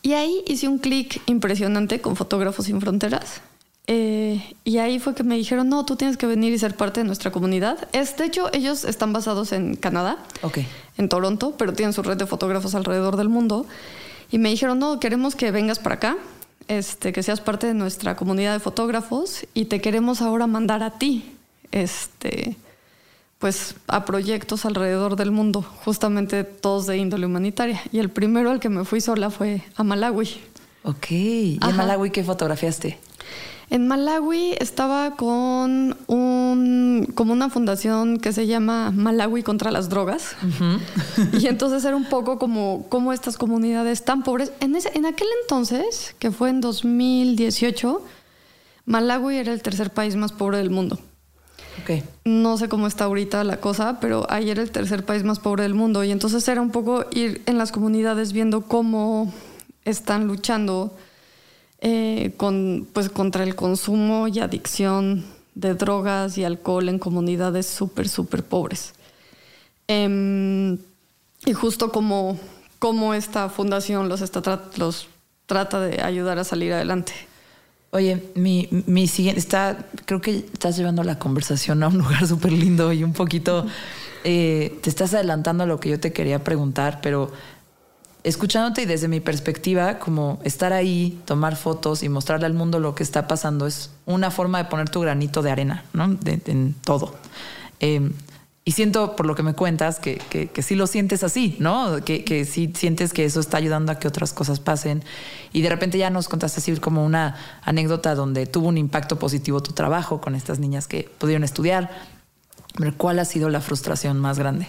[0.00, 3.40] Y ahí hice un clic impresionante con Fotógrafos Sin Fronteras.
[3.88, 7.00] Eh, y ahí fue que me dijeron, no, tú tienes que venir y ser parte
[7.00, 7.88] de nuestra comunidad.
[7.92, 10.58] Es, de hecho, ellos están basados en Canadá, Ok.
[10.98, 13.66] en Toronto, pero tienen su red de fotógrafos alrededor del mundo.
[14.30, 16.16] Y me dijeron, no, queremos que vengas para acá,
[16.68, 20.98] este, que seas parte de nuestra comunidad de fotógrafos y te queremos ahora mandar a
[20.98, 21.32] ti,
[21.72, 22.56] este,
[23.38, 27.80] pues a proyectos alrededor del mundo, justamente todos de índole humanitaria.
[27.92, 30.28] Y el primero al que me fui sola fue a Malawi.
[30.82, 31.10] Ok.
[31.10, 31.70] ¿Y Ajá.
[31.70, 32.98] en Malawi qué fotografiaste?
[33.68, 36.35] En Malawi estaba con un,
[37.14, 40.36] como una fundación que se llama Malawi contra las drogas.
[41.38, 44.52] y entonces era un poco como, como estas comunidades tan pobres.
[44.60, 48.02] En, ese, en aquel entonces, que fue en 2018,
[48.84, 50.98] Malawi era el tercer país más pobre del mundo.
[52.24, 55.62] No sé cómo está ahorita la cosa, pero ahí era el tercer país más pobre
[55.62, 56.02] del mundo.
[56.04, 59.32] Y entonces era un poco ir en las comunidades viendo cómo
[59.84, 60.96] están luchando
[61.80, 65.24] eh, con, pues, contra el consumo y adicción
[65.56, 68.92] de drogas y alcohol en comunidades súper, súper pobres.
[69.88, 70.78] Em,
[71.44, 72.38] y justo como,
[72.78, 75.08] como esta fundación los, está los
[75.46, 77.12] trata de ayudar a salir adelante.
[77.90, 82.52] Oye, mi, mi siguiente está, creo que estás llevando la conversación a un lugar súper
[82.52, 83.66] lindo y un poquito
[84.24, 87.32] eh, te estás adelantando a lo que yo te quería preguntar, pero
[88.26, 92.94] escuchándote y desde mi perspectiva, como estar ahí, tomar fotos y mostrarle al mundo lo
[92.96, 96.08] que está pasando es una forma de poner tu granito de arena, ¿no?
[96.08, 97.14] De- en todo.
[97.78, 98.10] Eh,
[98.64, 102.04] y siento, por lo que me cuentas, que, que, sí lo sientes así, ¿no?
[102.04, 105.04] Que, que sí sientes que eso está ayudando a que otras cosas pasen.
[105.52, 109.62] Y de repente ya nos contaste así como una anécdota donde tuvo un impacto positivo
[109.62, 111.90] tu trabajo con estas niñas que pudieron estudiar.
[112.96, 114.66] ¿cuál ha sido la frustración más grande?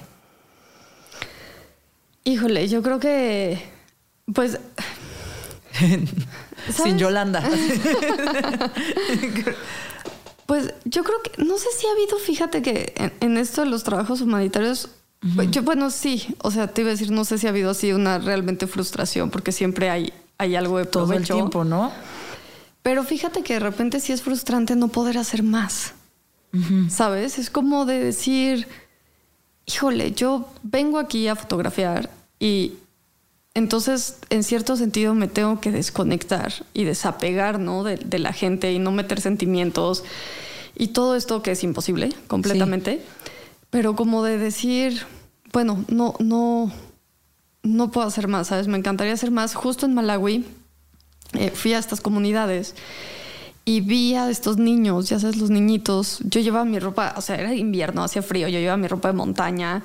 [2.27, 3.57] Híjole, yo creo que,
[4.33, 4.59] pues,
[6.69, 6.97] Sin.
[6.99, 7.41] Yolanda.
[10.45, 13.69] pues yo creo que, no sé si ha habido, fíjate que en, en esto de
[13.69, 14.89] los trabajos humanitarios,
[15.37, 17.69] pues, yo, bueno, sí, o sea, te iba a decir, no sé si ha habido
[17.69, 21.33] así una realmente frustración, porque siempre hay, hay algo de Todo el provecho.
[21.35, 21.93] tiempo, ¿no?
[22.81, 25.93] Pero fíjate que de repente sí es frustrante no poder hacer más.
[26.89, 27.39] ¿Sabes?
[27.39, 28.67] Es como de decir,
[29.67, 32.73] híjole, yo vengo aquí a fotografiar y
[33.53, 37.83] entonces en cierto sentido me tengo que desconectar y desapegar, ¿no?
[37.83, 40.03] De, de la gente y no meter sentimientos
[40.75, 43.01] y todo esto que es imposible completamente.
[43.69, 45.05] Pero como de decir,
[45.51, 46.71] bueno, no, no,
[47.63, 48.67] no puedo hacer más, ¿sabes?
[48.67, 49.55] Me encantaría hacer más.
[49.55, 50.45] Justo en Malawi
[51.33, 52.75] eh, fui a estas comunidades
[53.67, 56.19] y vi a estos niños, ya sabes, los niñitos.
[56.23, 59.13] Yo llevaba mi ropa, o sea, era invierno, hacía frío, yo llevaba mi ropa de
[59.13, 59.83] montaña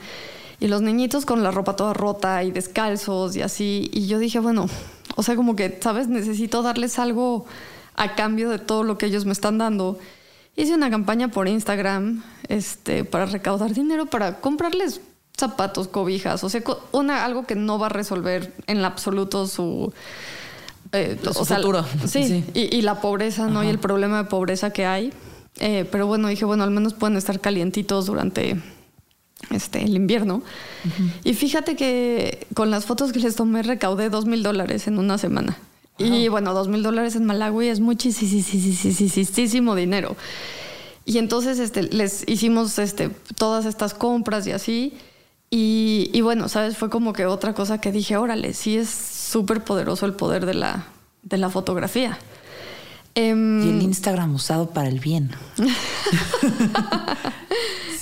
[0.60, 3.90] y los niñitos con la ropa toda rota y descalzos y así.
[3.92, 4.68] Y yo dije, bueno,
[5.16, 6.06] o sea, como que, ¿sabes?
[6.06, 7.44] Necesito darles algo
[7.96, 9.98] a cambio de todo lo que ellos me están dando.
[10.54, 15.00] Hice una campaña por Instagram este, para recaudar dinero para comprarles
[15.36, 19.92] zapatos, cobijas, o sea, una, algo que no va a resolver en absoluto su,
[20.92, 21.84] eh, Su futuro.
[22.06, 22.44] Sí, Sí.
[22.54, 23.62] Y, y la pobreza, ¿no?
[23.62, 25.12] Y el problema de pobreza que hay.
[25.60, 28.56] Eh, pero bueno, dije, bueno, al menos pueden estar calientitos durante
[29.50, 30.42] este, el invierno.
[31.24, 35.18] Y fíjate que con las fotos que les tomé recaudé dos mil dólares en una
[35.18, 35.58] semana.
[35.98, 40.16] Y bueno, dos mil dólares en Malawi es muchísimo dinero.
[41.04, 44.94] Y entonces este, les hicimos este, todas estas compras y así.
[45.50, 46.76] Y, y bueno, ¿sabes?
[46.76, 48.88] Fue como que otra cosa que dije, órale, sí es
[49.32, 50.84] súper poderoso el poder de la,
[51.22, 52.18] de la fotografía.
[53.14, 55.30] Em, Y el Instagram usado para el bien.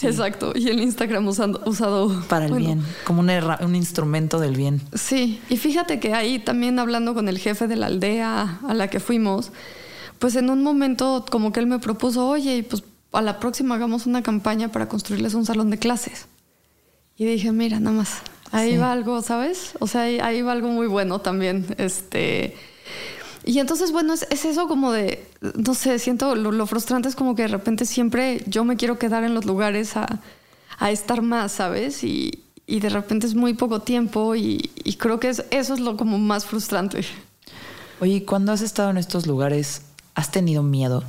[0.02, 0.52] Exacto.
[0.56, 2.82] Y el Instagram usando, usado Para el bueno, bien.
[3.04, 4.80] Como un, un instrumento del bien.
[4.94, 8.88] Sí, y fíjate que ahí también hablando con el jefe de la aldea a la
[8.88, 9.52] que fuimos,
[10.18, 14.06] pues en un momento como que él me propuso, oye, pues a la próxima hagamos
[14.06, 16.26] una campaña para construirles un salón de clases.
[17.16, 18.76] Y dije, mira, nada más, ahí Sí.
[18.78, 19.72] va algo, ¿sabes?
[19.80, 21.66] O sea, ahí, ahí va algo muy bueno también.
[21.78, 22.56] Este.
[23.44, 27.16] Y entonces, bueno, es, es eso como de, no sé, siento lo, lo frustrante es
[27.16, 30.20] como que de repente siempre yo me quiero quedar en los lugares a,
[30.78, 32.04] a estar más, ¿sabes?
[32.04, 35.80] Y, y de repente es muy poco tiempo y, y creo que es- eso es
[35.80, 37.02] lo como más frustrante.
[38.00, 39.82] Oye, ¿y cuando has estado en estos lugares,
[40.14, 41.02] has tenido miedo?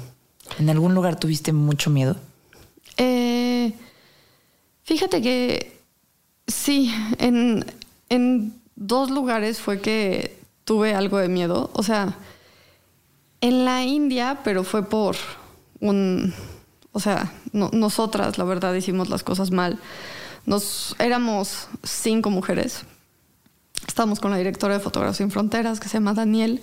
[0.58, 2.15] ¿En algún lugar tuviste mucho miedo?
[2.97, 3.73] Eh,
[4.84, 5.81] fíjate que
[6.51, 7.65] sí, en,
[8.09, 11.69] en dos lugares fue que tuve algo de miedo.
[11.73, 12.15] O sea,
[13.41, 15.15] en la India, pero fue por
[15.79, 16.33] un...
[16.93, 19.79] O sea, no- nosotras, la verdad, hicimos las cosas mal.
[20.45, 22.83] Nos éramos cinco mujeres.
[23.87, 26.61] Estábamos con la directora de Fotografía Sin Fronteras, que se llama Daniel.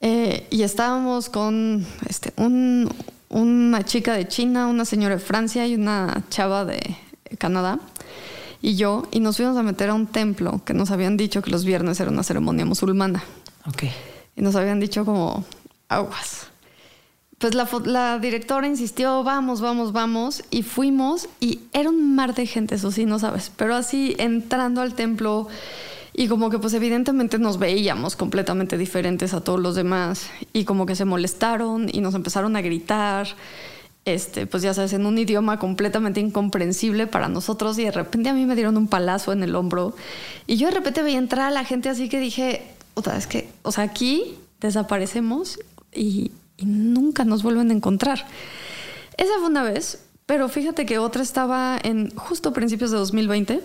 [0.00, 2.88] Eh, y estábamos con este, un-
[3.28, 6.96] una chica de China, una señora de Francia y una chava de
[7.38, 7.78] Canadá.
[8.62, 11.50] Y yo, y nos fuimos a meter a un templo que nos habían dicho que
[11.50, 13.22] los viernes era una ceremonia musulmana.
[13.66, 13.84] Ok.
[14.36, 15.44] Y nos habían dicho como
[15.88, 16.46] aguas.
[17.38, 20.44] Pues la, la directora insistió, vamos, vamos, vamos.
[20.50, 23.50] Y fuimos y era un mar de gente, eso sí, no sabes.
[23.56, 25.48] Pero así entrando al templo
[26.14, 30.28] y como que pues evidentemente nos veíamos completamente diferentes a todos los demás.
[30.52, 33.26] Y como que se molestaron y nos empezaron a gritar.
[34.04, 37.78] Este, pues ya sabes, en un idioma completamente incomprensible para nosotros.
[37.78, 39.94] Y de repente a mí me dieron un palazo en el hombro.
[40.46, 42.62] Y yo de repente veía entrar a la gente así que dije,
[42.94, 45.58] otra vez que, o sea, aquí desaparecemos
[45.94, 46.32] y,
[46.64, 48.24] nunca nos vuelven a encontrar.
[49.16, 53.60] Esa fue una vez, pero fíjate que otra estaba en justo principios de 2020.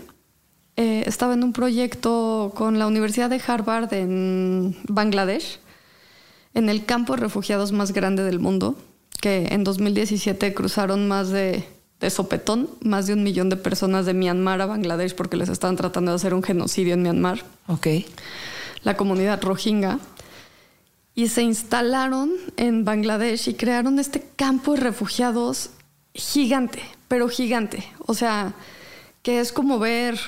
[0.77, 5.59] Eh, estaba en un proyecto con la Universidad de Harvard en Bangladesh,
[6.55, 8.75] en el campo de refugiados más grande del mundo,
[9.21, 11.63] que en 2017 cruzaron más de,
[11.99, 15.75] de sopetón, más de un millón de personas de Myanmar a Bangladesh porque les estaban
[15.75, 17.87] tratando de hacer un genocidio en Myanmar Ok.
[18.83, 19.99] la comunidad rohingya,
[21.15, 25.71] y se instalaron en Bangladesh y crearon este campo de refugiados
[26.13, 27.83] gigante, pero gigante.
[28.05, 28.53] O sea,
[29.23, 30.19] que es como ver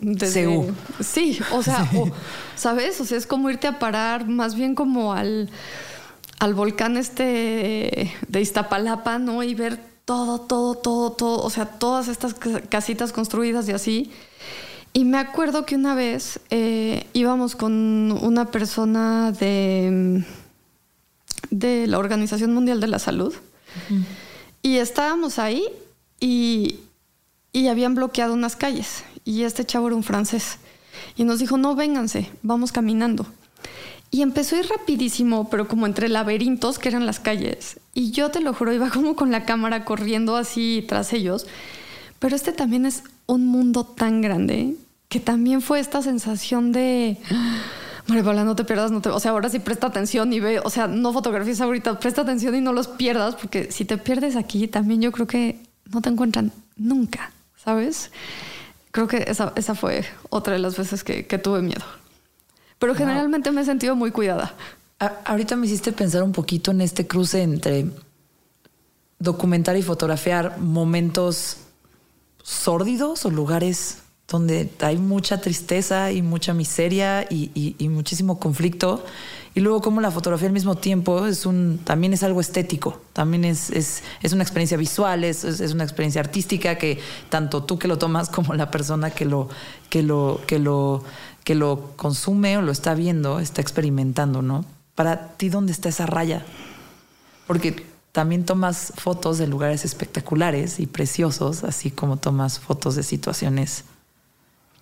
[0.00, 0.44] desde...
[0.44, 0.74] Seúl.
[1.00, 2.10] Sí, o sea, o-
[2.56, 3.00] ¿sabes?
[3.00, 5.48] O sea, es como irte a parar más bien como al,
[6.40, 9.42] al volcán este de Iztapalapa, ¿no?
[9.44, 14.10] Y ver todo, todo, todo, todo, o sea, todas estas ca- casitas construidas y así.
[14.92, 20.24] Y me acuerdo que una vez eh, íbamos con una persona de,
[21.50, 23.32] de la Organización Mundial de la Salud
[24.62, 25.64] y estábamos ahí
[26.18, 26.80] y,
[27.52, 30.58] y habían bloqueado unas calles y este chavo era un francés
[31.16, 33.26] y nos dijo, no, vénganse, vamos caminando.
[34.12, 37.78] Y empezó ir rapidísimo, pero como entre laberintos que eran las calles.
[37.94, 41.46] Y yo te lo juro, iba como con la cámara corriendo así tras ellos.
[42.18, 44.74] Pero este también es un mundo tan grande
[45.08, 47.18] que también fue esta sensación de...
[48.06, 49.10] María Paula, no te pierdas, no te...
[49.10, 52.56] O sea, ahora sí presta atención y ve, o sea, no fotografías ahorita, presta atención
[52.56, 55.60] y no los pierdas, porque si te pierdes aquí, también yo creo que
[55.92, 58.10] no te encuentran nunca, ¿sabes?
[58.90, 61.84] Creo que esa, fue otra de las veces que tuve miedo.
[62.80, 64.54] Pero generalmente me he sentido muy cuidada.
[64.98, 67.86] A- ahorita me hiciste pensar un poquito en este cruce entre
[69.18, 71.58] documentar y fotografiar momentos
[72.42, 79.04] sórdidos o lugares donde hay mucha tristeza y mucha miseria y, y- y muchísimo conflicto.
[79.52, 83.44] Y luego como la fotografía al mismo tiempo es un, también es algo estético, también
[83.44, 87.76] es, es, es una experiencia visual, es, es- es una experiencia artística que tanto tú
[87.76, 89.48] que lo tomas como la persona que lo,
[89.90, 91.02] que lo, que lo,
[91.44, 94.64] que lo consume o lo está viendo, está experimentando, ¿no?
[94.94, 96.44] Para ti, ¿dónde está esa raya?
[97.46, 103.84] Porque también tomas fotos de lugares espectaculares y preciosos, así como tomas fotos de situaciones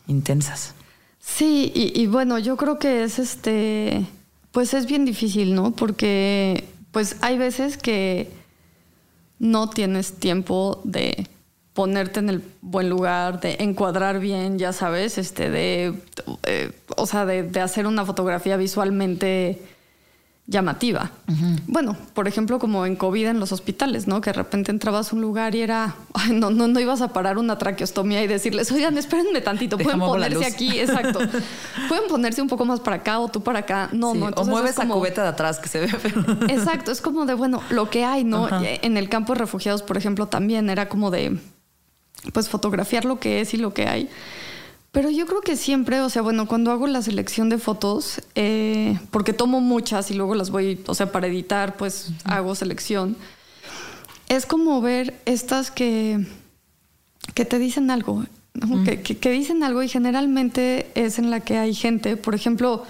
[0.07, 0.75] intensas.
[1.21, 4.07] Sí, y, y bueno, yo creo que es este,
[4.53, 5.73] pues es bien difícil, ¿no?
[5.73, 8.31] Porque pues hay veces que
[9.39, 11.29] no tienes tiempo de
[11.79, 15.95] ponerte en el buen lugar, de encuadrar bien, ya sabes, este, de,
[16.43, 19.62] eh, o sea, de, de hacer una fotografía visualmente
[20.49, 21.12] llamativa.
[21.68, 24.20] Bueno, por ejemplo, como en COVID en los hospitales, ¿no?
[24.20, 27.12] Que de repente entrabas a un lugar y era, ay, no, no, no ibas a
[27.12, 31.20] parar una traqueostomía y decirles, oigan, espérenme tantito, pueden ponerse aquí, exacto.
[31.89, 33.89] pueden ponerse un poco más para acá o tú para acá.
[33.93, 34.31] No, no.
[34.35, 35.91] o mueves esa cubeta de atrás que se ve.
[36.49, 38.49] exacto, es como de, bueno, lo que hay, ¿no?
[38.62, 41.39] En el campo de refugiados, por ejemplo, también era como de,
[42.33, 44.09] pues fotografiar lo que es y lo que hay.
[44.91, 48.99] Pero yo creo que siempre, o sea, bueno, cuando hago la selección de fotos, eh,
[49.11, 53.16] porque tomo muchas y luego las voy, o sea, para editar, pues hago selección,
[54.29, 56.27] es como ver estas que,
[57.35, 58.25] que te dicen algo,
[59.05, 62.16] que, dicen algo y generalmente es en la que hay gente.
[62.16, 62.85] Por ejemplo,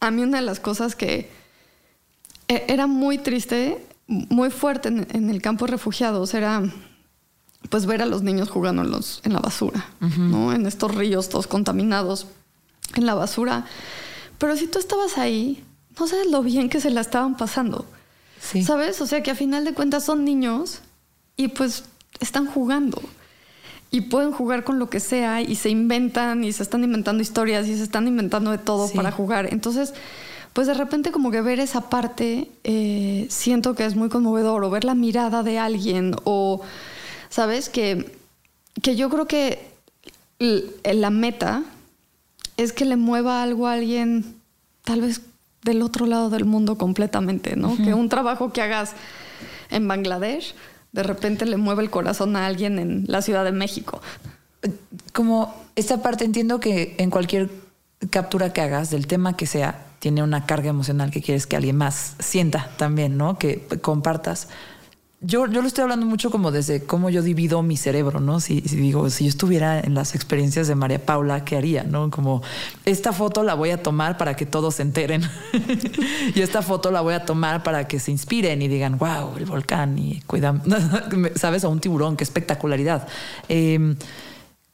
[0.00, 1.28] a mí una de las cosas que
[2.48, 6.62] e, era muy triste, muy fuerte en, en el campo de refugiados, era
[7.68, 10.52] pues ver a los niños jugando en, los, en la basura, ¿no?
[10.52, 12.26] En estos ríos todos contaminados,
[12.94, 13.66] en la basura.
[14.38, 15.64] Pero si tú estabas ahí,
[15.98, 17.86] no sabes lo bien que se la estaban pasando.
[18.64, 19.00] ¿Sabes?
[19.00, 20.80] O sea que a final de cuentas son niños
[21.36, 21.84] y pues
[22.20, 23.02] están jugando.
[23.90, 27.66] Y pueden jugar con lo que sea y se inventan y se están inventando historias
[27.66, 29.52] y se están inventando de todo para jugar.
[29.52, 29.94] Entonces,
[30.52, 34.70] pues de repente como que ver esa parte eh, siento que es muy conmovedor o
[34.70, 36.62] ver la mirada de alguien o
[37.28, 37.68] ¿sabes?
[37.68, 38.16] Que,
[38.82, 39.70] que yo creo que
[40.38, 41.62] la meta
[42.56, 44.36] es que le mueva algo a alguien,
[44.84, 45.20] tal vez
[45.62, 47.76] del otro lado del mundo completamente, ¿no?
[47.76, 48.92] Que un trabajo que hagas
[49.70, 50.54] en Bangladesh,
[50.92, 54.00] de repente le mueve el corazón a alguien en la Ciudad de México.
[55.12, 57.50] Como esta parte, entiendo que en cualquier
[58.10, 61.76] captura que hagas, del tema que sea, tiene una carga emocional que quieres que alguien
[61.76, 63.38] más sienta también, ¿no?
[63.38, 64.48] Que compartas
[65.22, 68.38] yo, yo lo estoy hablando mucho como desde cómo yo divido mi cerebro, ¿no?
[68.38, 71.84] Si, digo, si yo estuviera en las experiencias de María Paula, ¿qué haría?
[71.84, 72.10] ¿No?
[72.10, 72.42] Como
[72.84, 75.22] esta foto la voy a tomar para que todos se enteren.
[76.34, 79.46] y esta foto la voy a tomar para que se inspiren y digan, wow, el
[79.46, 80.62] volcán y cuidan,
[81.34, 81.64] ¿sabes?
[81.64, 83.08] A un tiburón, qué espectacularidad.
[83.48, 83.96] Em,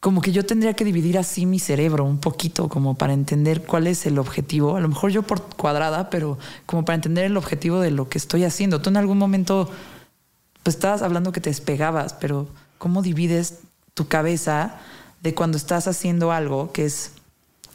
[0.00, 3.86] como que yo tendría que dividir así mi cerebro un poquito, como para entender cuál
[3.86, 4.76] es el objetivo.
[4.76, 6.36] A lo mejor yo por cuadrada, pero
[6.66, 8.82] como para entender el objetivo de lo que estoy haciendo.
[8.82, 9.70] Tú en algún momento
[10.62, 12.48] pues estabas hablando que te despegabas, pero
[12.78, 13.60] ¿cómo divides
[13.94, 14.76] tu cabeza
[15.22, 17.12] de cuando estás haciendo algo que es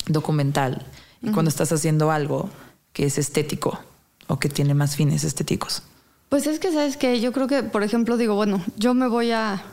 [0.07, 0.85] documental
[1.21, 2.49] y cuando estás haciendo algo
[2.93, 3.79] que es estético
[4.27, 5.83] o que tiene más fines estéticos?
[6.29, 9.31] Pues es que, ¿sabes que Yo creo que, por ejemplo, digo, bueno, yo me voy
[9.31, 9.63] a...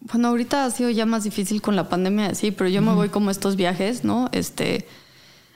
[0.00, 3.08] Bueno, ahorita ha sido ya más difícil con la pandemia, sí, pero yo me voy
[3.08, 4.28] como estos viajes, ¿no?
[4.32, 4.86] Este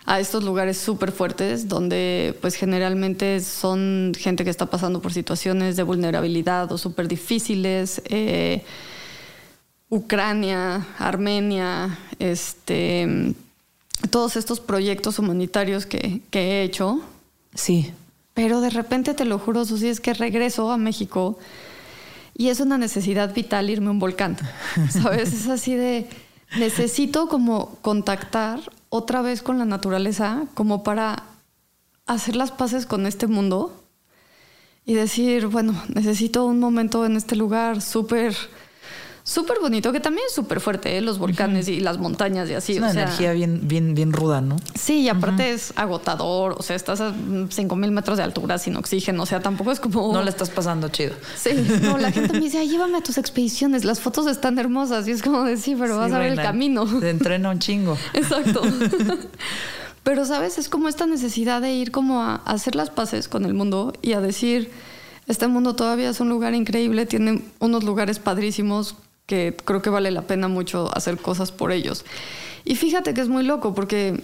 [0.06, 5.74] a estos lugares súper fuertes donde pues generalmente son gente que está pasando por situaciones
[5.74, 8.00] de vulnerabilidad o súper difíciles.
[8.04, 8.62] Eh,
[9.88, 13.34] Ucrania, Armenia, este,
[14.10, 17.00] todos estos proyectos humanitarios que, he hecho.
[17.54, 17.92] Sí.
[18.32, 21.38] Pero de repente, te lo juro, Susi, es que regreso a México
[22.36, 24.36] y es una necesidad vital irme a un volcán.
[24.90, 25.32] ¿Sabes?
[25.32, 26.06] es así de
[26.56, 31.24] necesito como contactar otra vez con la naturaleza, como para
[32.06, 33.84] hacer las paces con este mundo
[34.84, 38.36] y decir, bueno, necesito un momento en este lugar súper
[39.26, 41.00] súper bonito, que también es súper fuerte, ¿eh?
[41.00, 42.72] los volcanes y las montañas y así.
[42.74, 44.56] Es una energía bien, bien, bien ruda, ¿no?
[44.78, 47.12] Sí, y aparte es agotador, o sea, estás a
[47.50, 50.12] 5000 metros de altura sin oxígeno, o sea, tampoco es como...
[50.12, 51.14] No le estás pasando chido.
[51.36, 51.50] Sí,
[51.82, 55.22] no, la gente me dice, llévame a tus expediciones, las fotos están hermosas, y es
[55.22, 56.86] como decir, pero vas a ver el camino.
[57.00, 57.98] Te entrena un chingo.
[58.14, 58.62] Exacto.
[60.04, 60.56] pero, ¿sabes?
[60.58, 64.12] Es como esta necesidad de ir como a hacer las paces con el mundo y
[64.12, 64.70] a decir...
[65.28, 68.94] Este mundo todavía es un lugar increíble, tiene unos lugares padrísimos
[69.26, 72.04] que creo que vale la pena mucho hacer cosas por ellos.
[72.64, 74.22] Y fíjate que es muy loco porque,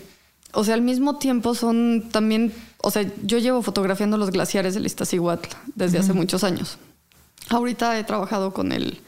[0.53, 4.87] o sea, al mismo tiempo son también, o sea, yo llevo fotografiando los glaciares del
[4.87, 6.79] Iztaccíhuatl desde hace muchos años.
[7.51, 9.01] Ahorita he trabajado con el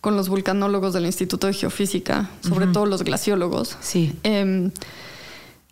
[0.00, 3.76] con los vulcanólogos del Instituto de Geofísica, sobre todo los glaciólogos.
[3.80, 4.14] Sí.
[4.22, 4.70] Em,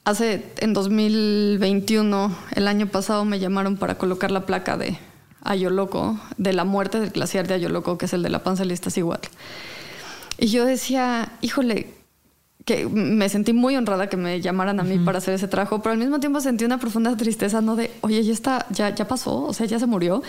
[0.05, 4.99] hace, en 2021, el año pasado, me llamaron para colocar la placa de
[5.43, 9.01] Ayoloco, de la muerte del glaciar de Ayoloco, que es el de la panza de
[9.01, 9.21] igual.
[10.39, 11.96] Y yo decía, híjole,
[12.67, 15.93] que me sentí muy honrada que me llamaran a mí para hacer ese trabajo, pero
[15.93, 17.77] al mismo tiempo sentí una profunda tristeza, ¿no?
[17.77, 20.21] De, oye, ya está, ya, ya pasó, o sea, ya se murió.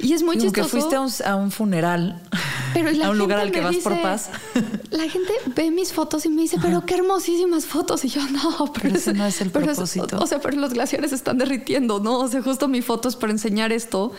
[0.00, 0.52] Y es muy chistoso.
[0.52, 2.20] que fuiste a un, funeral,
[2.74, 4.28] pero a un lugar al que vas por paz.
[4.90, 8.04] La gente ve mis fotos y me dice, pero qué hermosísimas fotos.
[8.04, 10.18] Y yo, no, pero, ese no es el propósito.
[10.18, 12.18] o sea, pero los glaciares están derritiendo, ¿no?
[12.18, 14.10] O sea, justo mi foto es para enseñar esto.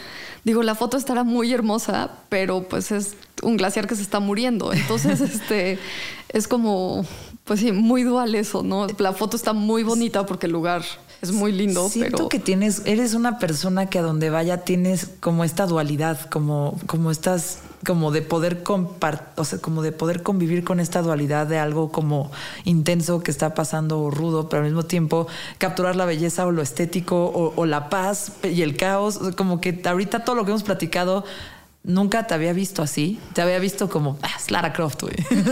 [0.43, 4.73] Digo, la foto estará muy hermosa, pero pues es un glaciar que se está muriendo.
[4.73, 5.79] Entonces, este,
[6.29, 7.05] es como
[7.49, 8.85] pues sí, muy dual eso, ¿no?
[8.99, 10.83] La foto está muy bonita porque el lugar
[11.21, 15.09] es muy lindo, Siento pero que tienes, eres una persona que a donde vaya tienes
[15.19, 20.23] como esta dualidad, como, como estas, como de poder compartir, o sea, como de poder
[20.23, 22.31] convivir con esta dualidad de algo como
[22.63, 26.61] intenso que está pasando o rudo, pero al mismo tiempo capturar la belleza o lo
[26.61, 29.17] estético o, o la paz y el caos.
[29.17, 31.25] O sea, como que ahorita todo lo que hemos platicado
[31.83, 33.19] nunca te había visto así.
[33.33, 35.15] Te había visto como, ah, es Lara Croft, güey.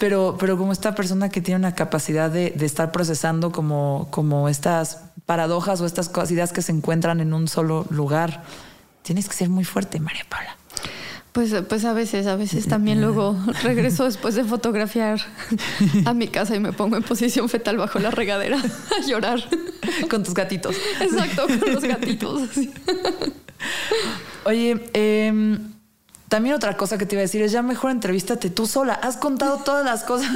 [0.00, 4.48] pero, pero como esta persona que tiene una capacidad de, de estar procesando como, como
[4.48, 8.42] estas paradojas o estas cosas, ideas que se encuentran en un solo lugar.
[9.02, 10.56] Tienes que ser muy fuerte, María Paula.
[11.32, 15.20] Pues, pues a veces, a veces también luego regreso después de fotografiar
[16.06, 19.44] a mi casa y me pongo en posición fetal bajo la regadera a llorar.
[20.08, 20.76] Con tus gatitos.
[20.98, 22.50] Exacto, con los gatitos.
[22.50, 22.72] así.
[24.46, 25.58] Oye, eh,
[26.30, 28.94] también otra cosa que te iba a decir es ya mejor entrevístate tú sola.
[28.94, 30.30] Has contado todas las cosas.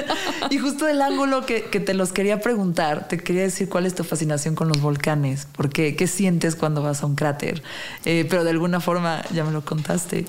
[0.50, 3.94] y justo el ángulo que, que, te los quería preguntar, te quería decir cuál es
[3.94, 5.48] tu fascinación con los volcanes.
[5.56, 7.62] Porque qué sientes cuando vas a un cráter.
[8.04, 10.26] Eh, pero de alguna forma ya me lo contaste.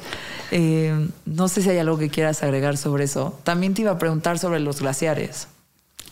[0.51, 3.37] Eh, no sé si hay algo que quieras agregar sobre eso.
[3.43, 5.49] También te iba a preguntar sobre los glaciares.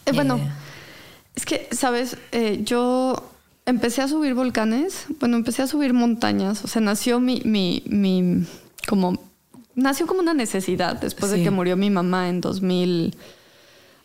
[0.05, 0.37] Eh, bueno,
[1.33, 2.17] es que, sabes,
[2.63, 3.23] yo
[3.65, 5.05] empecé a subir volcanes.
[5.21, 6.65] Bueno, empecé a subir montañas.
[6.65, 8.45] O sea, nació mi, mi, mi
[8.87, 9.19] como
[9.75, 11.37] nació como una necesidad después Sí.
[11.37, 13.15] de que murió mi mamá en 2000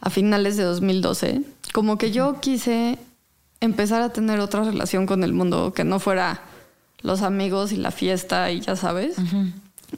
[0.01, 2.99] a finales de 2012 como que yo quise
[3.61, 6.43] empezar a tener otra relación con el mundo que no fuera
[7.01, 9.16] los amigos y la fiesta y ya sabes.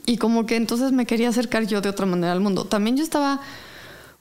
[0.06, 2.64] Y como que entonces me quería acercar yo de otra manera al mundo.
[2.66, 3.40] También yo estaba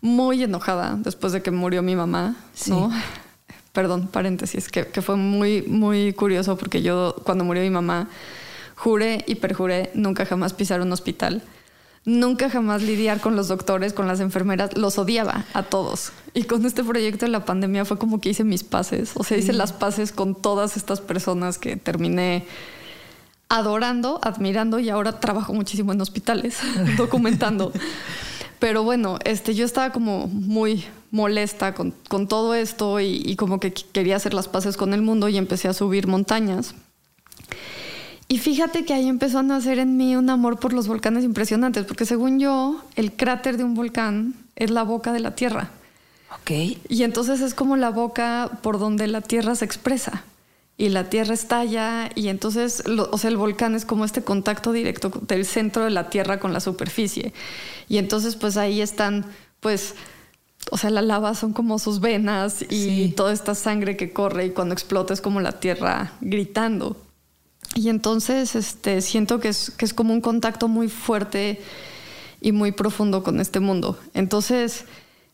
[0.01, 2.71] muy enojada después de que murió mi mamá Sí.
[2.71, 2.89] no
[3.73, 8.07] perdón paréntesis que, que fue muy muy curioso porque yo cuando murió mi mamá
[8.83, 11.41] juré y perjuré nunca jamás pisar un hospital.
[12.05, 16.11] Nunca jamás lidiar con los doctores, con las enfermeras, los odiaba a todos.
[16.33, 19.37] Y con este proyecto de la pandemia fue como que hice mis paces, o sea,
[19.37, 22.45] hice las paces con todas estas personas que terminé
[23.47, 26.57] adorando, admirando y ahora trabajo muchísimo en hospitales,
[26.97, 27.71] documentando.
[28.59, 33.59] Pero bueno, este, yo estaba como muy molesta con, con todo esto y, y como
[33.61, 36.73] que qu- quería hacer las paces con el mundo y empecé a subir montañas.
[38.33, 41.85] Y fíjate que ahí empezó a nacer en mí un amor por los volcanes impresionantes,
[41.85, 45.69] porque según yo, el cráter de un volcán es la boca de la Tierra.
[46.41, 46.49] Ok.
[46.89, 50.23] Y entonces es como la boca por donde la Tierra se expresa.
[50.79, 54.71] Y la Tierra estalla y entonces, lo- o sea, el volcán es como este contacto
[54.71, 57.33] directo del centro de la Tierra con la superficie.
[57.87, 59.27] Y entonces, pues ahí están,
[59.59, 59.93] pues,
[60.71, 62.65] o sea, la lava son como sus venas y
[63.09, 63.13] Sí.
[63.15, 66.97] toda esta sangre que corre y cuando explota es como la Tierra gritando.
[67.75, 71.61] Y entonces, este, siento que es, que es como un contacto muy fuerte
[72.41, 73.97] y muy profundo con este mundo.
[74.13, 74.85] Entonces,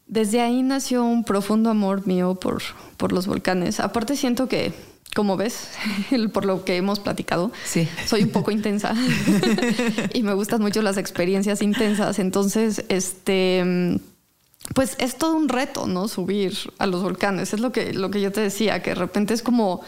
[0.08, 2.62] desde ahí nació un profundo amor mío por,
[2.98, 3.80] por los volcanes.
[3.80, 4.74] Aparte siento que,
[5.16, 5.70] como ves,
[6.34, 7.88] por lo que hemos platicado, Sí.
[8.08, 8.94] soy un poco intensa
[10.14, 12.20] y me gustan mucho las experiencias intensas.
[12.20, 14.00] Entonces, este,
[14.74, 16.08] pues es todo un reto, ¿no?
[16.08, 17.54] Subir a los volcanes.
[17.54, 19.82] Es lo que, lo que yo te decía, que de repente es como,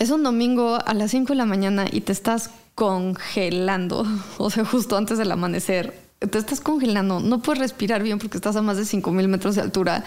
[0.00, 4.06] es un domingo a las 5 de la mañana y te estás congelando,
[4.38, 8.56] o sea, justo antes del amanecer, te estás congelando, no puedes respirar bien porque estás
[8.56, 10.04] a más de 5 mil metros de altura.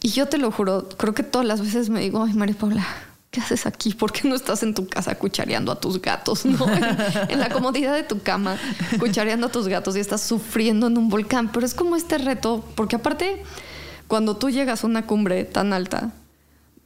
[0.00, 2.86] Y yo te lo juro, creo que todas las veces me digo, ay, María Paula,
[3.30, 3.92] ¿qué haces aquí?
[3.92, 6.44] ¿Por qué no estás en tu casa cuchareando a tus gatos?
[7.28, 8.56] en la comodidad de tu cama,
[8.98, 11.50] cuchareando a tus gatos y estás sufriendo en un volcán.
[11.52, 13.42] Pero es como este reto, porque aparte,
[14.06, 16.12] cuando tú llegas a una cumbre tan alta,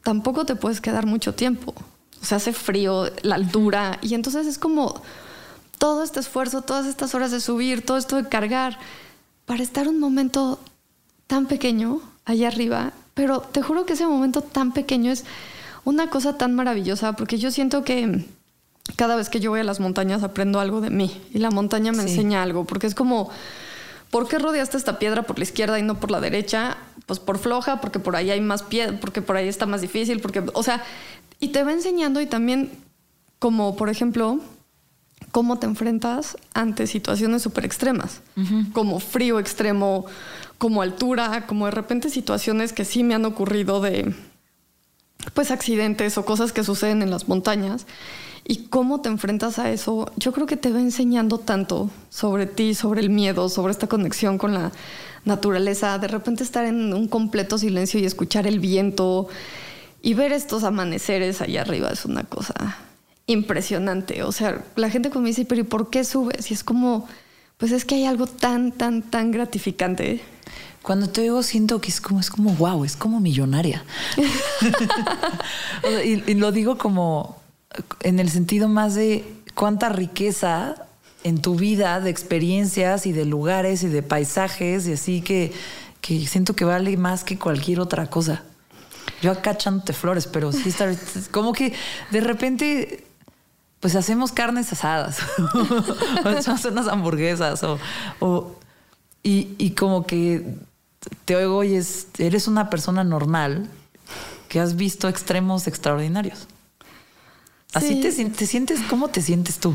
[0.03, 1.75] tampoco te puedes quedar mucho tiempo.
[2.23, 5.03] O sea, hace frío, la altura, y entonces es como
[5.79, 8.79] todo este esfuerzo, todas estas horas de subir, todo esto de cargar,
[9.45, 10.61] para estar un momento
[11.27, 12.93] tan pequeño allá arriba.
[13.15, 15.25] Pero te juro que ese momento tan pequeño es
[15.85, 18.25] una cosa tan maravillosa, porque yo siento que
[18.97, 21.91] cada vez que yo voy a las montañas aprendo algo de mí, y la montaña
[21.91, 22.11] me Sí.
[22.11, 23.31] enseña algo, porque es como...
[24.11, 26.77] ¿Por qué rodeaste esta piedra por la izquierda y no por la derecha?
[27.07, 30.21] Pues por floja, porque por ahí hay más piedra, porque por ahí está más difícil,
[30.21, 30.85] porque, o sea,
[31.43, 32.71] y te va enseñando y también,
[33.41, 34.39] como por ejemplo,
[35.33, 38.21] cómo te enfrentas ante situaciones súper extremas,
[38.73, 40.07] como frío extremo,
[40.57, 44.15] como altura, como de repente situaciones que sí me han ocurrido de,
[45.35, 47.89] pues, accidentes o cosas que suceden en las montañas.
[48.45, 52.75] Y cómo te enfrentas a eso, yo creo que te va enseñando tanto sobre ti,
[52.75, 54.71] sobre el miedo, sobre esta conexión con la
[55.25, 55.99] naturaleza.
[55.99, 59.29] De repente estar en un completo silencio y escuchar el viento
[60.03, 62.77] y ver estos amaneceres allá arriba es una cosa
[63.27, 64.25] impresionante.
[64.25, 66.51] O sea, la gente me dice, pero ¿y por qué subes?
[66.51, 67.09] Y es como,
[67.57, 70.21] pues es que hay algo tan, tan, tan gratificante.
[70.83, 73.85] Cuando te oigo siento que es como, es como, wow, es como millonaria.
[76.05, 77.41] y, y, lo digo como
[78.01, 79.25] en el sentido más de
[79.55, 80.75] cuánta riqueza
[81.23, 85.53] en tu vida de experiencias y de lugares y de paisajes y así que,
[86.01, 88.43] que siento que vale más que cualquier otra cosa.
[89.23, 90.91] Yo acá echándote flores, pero sí está
[91.31, 91.73] como que
[92.11, 93.07] de repente
[93.81, 95.19] pues hacemos carnes asadas
[96.25, 97.79] o echamos unas hamburguesas o,
[98.21, 98.57] o
[99.23, 100.57] y, y, como que
[101.25, 103.69] te oigo y es, eres una persona normal
[104.49, 106.47] que has visto extremos extraordinarios.
[107.73, 109.75] Así te, te, sientes, ¿cómo te sientes tú?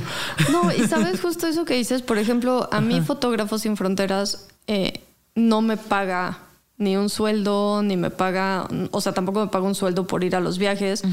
[0.52, 5.04] No, y sabes justo eso que dices, por ejemplo, a mí Fotógrafos Sin Fronteras eh,
[5.34, 6.38] no me paga
[6.78, 10.36] ni un sueldo, ni me paga, o sea, tampoco me paga un sueldo por ir
[10.36, 11.04] a los viajes,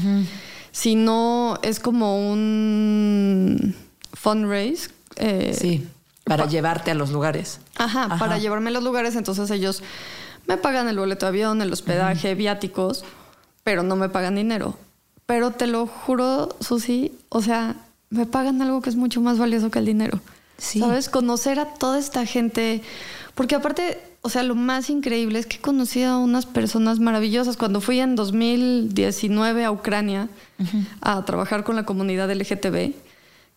[0.71, 3.75] sino es como un
[4.13, 4.89] fundraise.
[5.17, 5.87] Eh, sí,
[6.23, 7.59] para pa llevarte a los lugares.
[7.77, 9.81] Ajá, ajá, para llevarme a los lugares, entonces ellos
[10.47, 13.03] me pagan el boleto de avión, el hospedaje, viáticos,
[13.63, 14.77] pero no me pagan dinero.
[15.25, 17.75] Pero te lo juro, Susi, o sea,
[18.11, 20.19] me pagan algo que es mucho más valioso que el dinero.
[20.57, 20.79] Sí.
[20.79, 21.09] ¿Sabes?
[21.09, 22.81] Conocer a toda esta gente.
[23.35, 27.57] Porque aparte, o sea, lo más increíble es que he conocido a unas personas maravillosas.
[27.57, 30.85] Cuando fui en 2019 a Ucrania uh -huh.
[31.01, 32.93] a trabajar con la comunidad LGTB,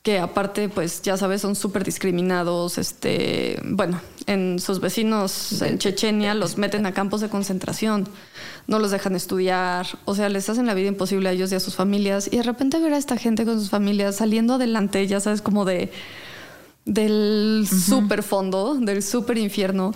[0.02, 2.76] que aparte, pues ya sabes, son súper discriminados.
[2.78, 8.08] Este, bueno, en sus vecinos en Chechenia los meten a campos de concentración,
[8.66, 11.60] no los dejan estudiar, o sea, les hacen la vida imposible a ellos y a
[11.60, 12.28] sus familias.
[12.32, 15.64] Y de repente ver a esta gente con sus familias saliendo adelante, ya sabes, como
[15.64, 15.90] de
[16.88, 17.88] del uh -huh.
[17.88, 19.94] súper fondo, del súper infierno.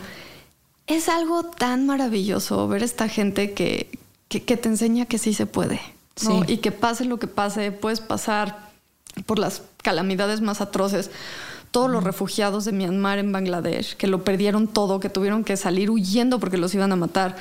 [0.86, 3.88] Es algo tan maravilloso ver a esta gente que,
[4.28, 5.80] que, que te enseña que sí se puede.
[6.24, 6.44] ¿no?
[6.44, 6.54] Sí.
[6.54, 8.70] Y que pase lo que pase, puedes pasar
[9.26, 11.10] por las calamidades más atroces.
[11.70, 15.90] Todos los refugiados de Myanmar en Bangladesh, que lo perdieron todo, que tuvieron que salir
[15.90, 17.36] huyendo porque los iban a matar.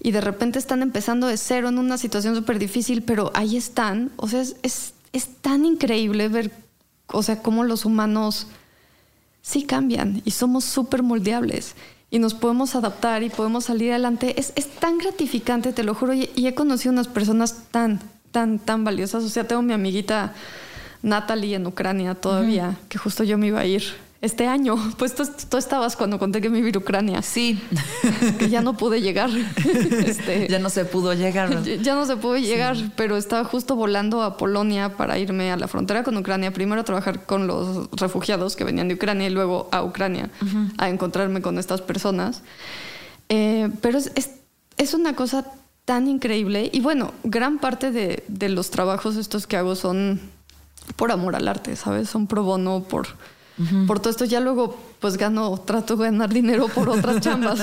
[0.00, 4.10] Y de repente están empezando de cero en una situación súper difícil, pero ahí están.
[4.16, 6.50] O sea, es, es, es, tan increíble ver,
[7.06, 8.48] o sea, cómo los humanos
[9.48, 11.74] sí cambian y somos súper moldeables
[12.10, 14.38] y nos podemos adaptar y podemos salir adelante.
[14.38, 16.12] Es, es tan gratificante, te lo juro.
[16.12, 17.98] Y, y he conocido unas personas tan,
[18.30, 19.24] tan, tan valiosas.
[19.24, 20.34] O sea, tengo mi amiguita
[21.02, 22.88] Natalie en Ucrania todavía, uh -huh.
[22.88, 23.82] que justo yo me iba a ir
[24.20, 24.76] este año.
[24.98, 27.22] Pues tú, tú, estabas cuando conté que me iba a Ucrania.
[27.22, 27.60] Sí.
[28.38, 29.30] Que ya no pude llegar.
[30.06, 31.62] este, ya no se pudo llegar.
[31.62, 32.90] Ya no se pudo llegar, sí.
[32.96, 36.52] pero estaba justo volando a Polonia para irme a la frontera con Ucrania.
[36.52, 40.44] Primero a trabajar con los refugiados que venían de Ucrania y luego a Ucrania uh
[40.44, 40.72] -huh.
[40.78, 42.42] a encontrarme con estas personas.
[43.28, 44.30] Eh, pero es, es,
[44.76, 45.44] es una cosa
[45.84, 46.70] tan increíble.
[46.72, 50.20] Y bueno, gran parte de, de los trabajos estos que hago son
[50.96, 52.08] por amor al arte, ¿sabes?
[52.08, 53.08] Son pro bono por,
[53.58, 53.86] uh -huh.
[53.86, 54.24] por todo esto.
[54.24, 57.60] Ya luego, pues gano, trato de ganar dinero por otras chambas.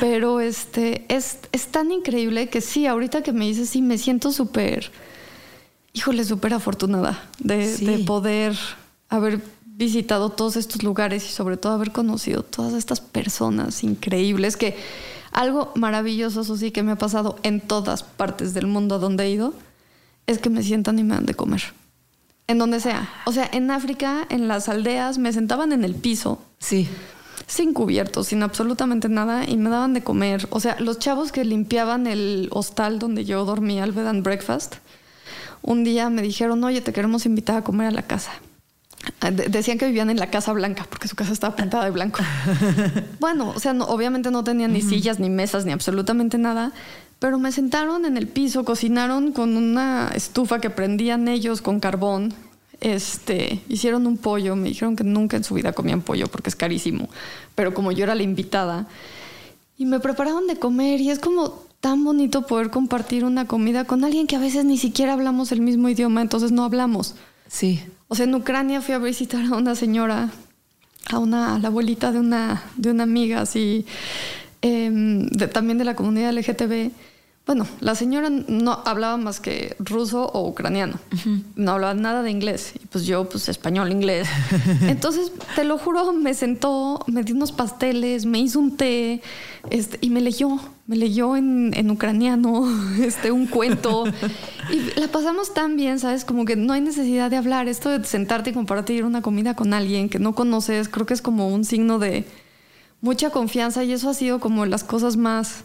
[0.00, 4.32] Pero este es, es tan increíble que sí, ahorita que me dices, sí, me siento
[4.32, 4.90] súper,
[5.92, 7.86] híjole, súper afortunada de, sí.
[7.86, 8.56] de poder
[9.08, 14.74] haber visitado todos estos lugares y sobre todo haber conocido todas estas personas increíbles que
[15.32, 19.30] algo maravilloso, eso sí, que me ha pasado en todas partes del mundo donde he
[19.30, 19.52] ido,
[20.26, 21.62] es que me sientan y me dan de comer
[22.46, 23.08] en donde sea.
[23.26, 26.40] O sea, en África, en las aldeas, me sentaban en el piso.
[26.58, 26.88] Sí.
[27.46, 30.46] Sin cubiertos, sin absolutamente nada, y me daban de comer.
[30.50, 34.76] O sea, los chavos que limpiaban el hostal donde yo dormía, el bed and breakfast,
[35.62, 38.32] un día me dijeron, oye, te queremos invitar a comer a la casa.
[39.20, 42.20] De decían que vivían en la Casa Blanca, porque su casa estaba pintada de blanco.
[43.20, 46.72] bueno, o sea, no, obviamente no tenían ni sillas, ni mesas, ni absolutamente nada.
[47.18, 52.34] Pero me sentaron en el piso, cocinaron con una estufa que prendían ellos con carbón.
[52.80, 56.56] Este, hicieron un pollo, me dijeron que nunca en su vida comían pollo porque es
[56.56, 57.08] carísimo,
[57.54, 58.86] pero como yo era la invitada
[59.78, 64.04] y me prepararon de comer y es como tan bonito poder compartir una comida con
[64.04, 67.14] alguien que a veces ni siquiera hablamos el mismo idioma, entonces no hablamos.
[67.48, 67.80] Sí.
[68.08, 70.30] O sea, en Ucrania fui a visitar a una señora,
[71.10, 73.84] a una a la abuelita de una de una amiga así
[74.62, 76.90] de, también de la comunidad LGTB.
[77.46, 80.98] Bueno, la señora no hablaba más que ruso o ucraniano.
[81.12, 81.42] Uh -huh.
[81.54, 82.72] No hablaba nada de inglés.
[82.74, 84.26] Y pues yo, pues español, inglés.
[84.82, 89.22] Entonces, te lo juro, me sentó, me dio unos pasteles, me hizo un té
[89.70, 90.58] este, y me leyó.
[90.88, 92.68] Me leyó en, en ucraniano
[93.00, 94.02] este, un cuento.
[94.72, 96.24] y la pasamos tan bien, ¿sabes?
[96.24, 97.68] Como que no hay necesidad de hablar.
[97.68, 101.22] Esto de sentarte y compartir una comida con alguien que no conoces, creo que es
[101.22, 102.24] como un signo de
[103.00, 105.62] mucha confianza y eso ha sido como las cosas más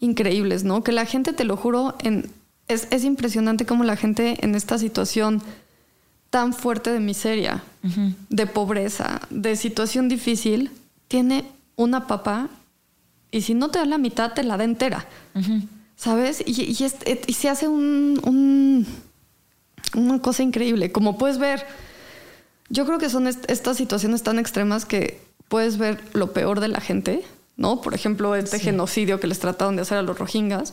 [0.00, 0.82] increíbles, ¿no?
[0.84, 2.30] Que la gente, te lo juro, en,
[2.68, 5.42] es, es, impresionante como la gente en esta situación
[6.30, 8.14] tan fuerte de miseria, uh -huh.
[8.28, 10.70] de pobreza, de situación difícil,
[11.08, 11.44] tiene
[11.76, 12.48] una papá
[13.30, 15.06] y si no te da la mitad, te la da entera.
[15.96, 16.42] ¿Sabes?
[16.46, 18.86] Y, y, es- et- y se hace un, un-
[19.94, 20.92] una cosa increíble.
[20.92, 21.64] Como puedes ver,
[22.68, 26.68] yo creo que son est- estas situaciones tan extremas que puedes ver lo peor de
[26.68, 27.22] la gente,
[27.58, 27.82] ¿no?
[27.82, 30.72] Por ejemplo, este genocidio que les trataron de hacer a los rohingyas.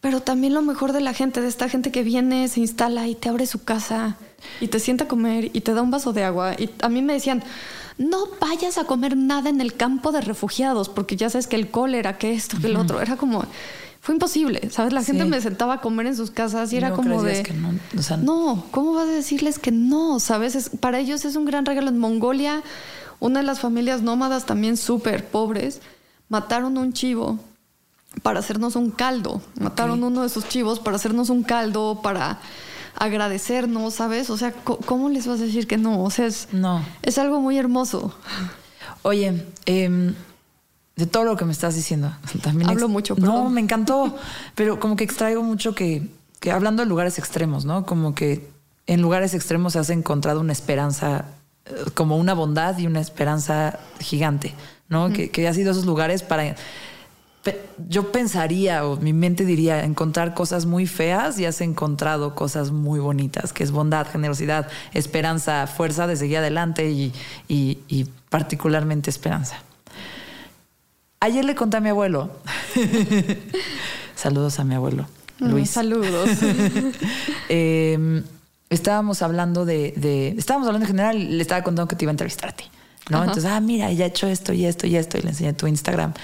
[0.00, 3.14] Pero también lo mejor de la gente, de esta gente que viene, se instala y
[3.14, 4.16] te abre su casa
[4.60, 6.54] y te sienta a comer y te da un vaso de agua.
[6.58, 7.42] Y a mí me decían,
[7.98, 11.70] no vayas a comer nada en el campo de refugiados, porque ya sabes que el
[11.70, 13.02] cólera, que esto, que el otro.
[13.02, 13.44] Era como,
[14.00, 14.94] fue imposible, ¿sabes?
[14.94, 17.42] La gente me sentaba a comer en sus casas y, Y era no como de...
[17.42, 20.18] que no, o sea, no, ¿cómo vas a decirles que no?
[20.18, 20.54] ¿Sabes?
[20.54, 21.90] Es- para ellos es un gran regalo.
[21.90, 22.62] En Mongolia,
[23.20, 25.80] una de las familias nómadas también súper pobres,
[26.28, 27.38] mataron un chivo
[28.22, 29.40] para hacernos un caldo.
[29.60, 32.40] Mataron uno de sus chivos para hacernos un caldo, para
[32.96, 34.30] agradecernos, ¿sabes?
[34.30, 36.02] O sea, ¿cómo les vas a decir que no?
[36.02, 36.84] O sea, es, No.
[37.02, 38.14] es algo muy hermoso.
[39.02, 40.14] Oye, em,
[40.96, 42.12] de todo lo que me estás diciendo,
[42.42, 44.16] también Hablo mucho, No, me encantó,
[44.54, 46.10] pero como que extraigo mucho que,
[46.40, 47.86] que hablando de lugares extremos, ¿no?
[47.86, 48.50] Como que
[48.86, 51.26] en lugares extremos se has encontrado una esperanza,
[51.94, 54.54] como una bondad y una esperanza gigante,
[54.88, 55.10] ¿no?
[55.12, 56.54] que, que ha sido esos lugares para
[57.88, 63.00] yo pensaría o mi mente diría encontrar cosas muy feas y has encontrado cosas muy
[63.00, 67.14] bonitas, que es bondad, generosidad, esperanza, fuerza de seguir adelante y,
[67.48, 69.62] y- y particularmente esperanza.
[71.20, 72.30] Ayer le conté a mi abuelo.
[74.14, 75.06] Saludos a mi abuelo,
[75.38, 75.70] Mm, Luis.
[75.70, 76.28] Saludos.
[77.48, 78.22] Eh,
[78.80, 82.10] estábamos hablando de, de- Estábamos hablando en general y le estaba contando que te iba
[82.10, 82.64] a entrevistar a ti.
[83.10, 83.16] ¿no?
[83.18, 83.26] Ajá.
[83.26, 85.66] Entonces, ah, mira, ya he hecho esto y esto y esto, y le enseñé tu
[85.66, 86.14] Instagram.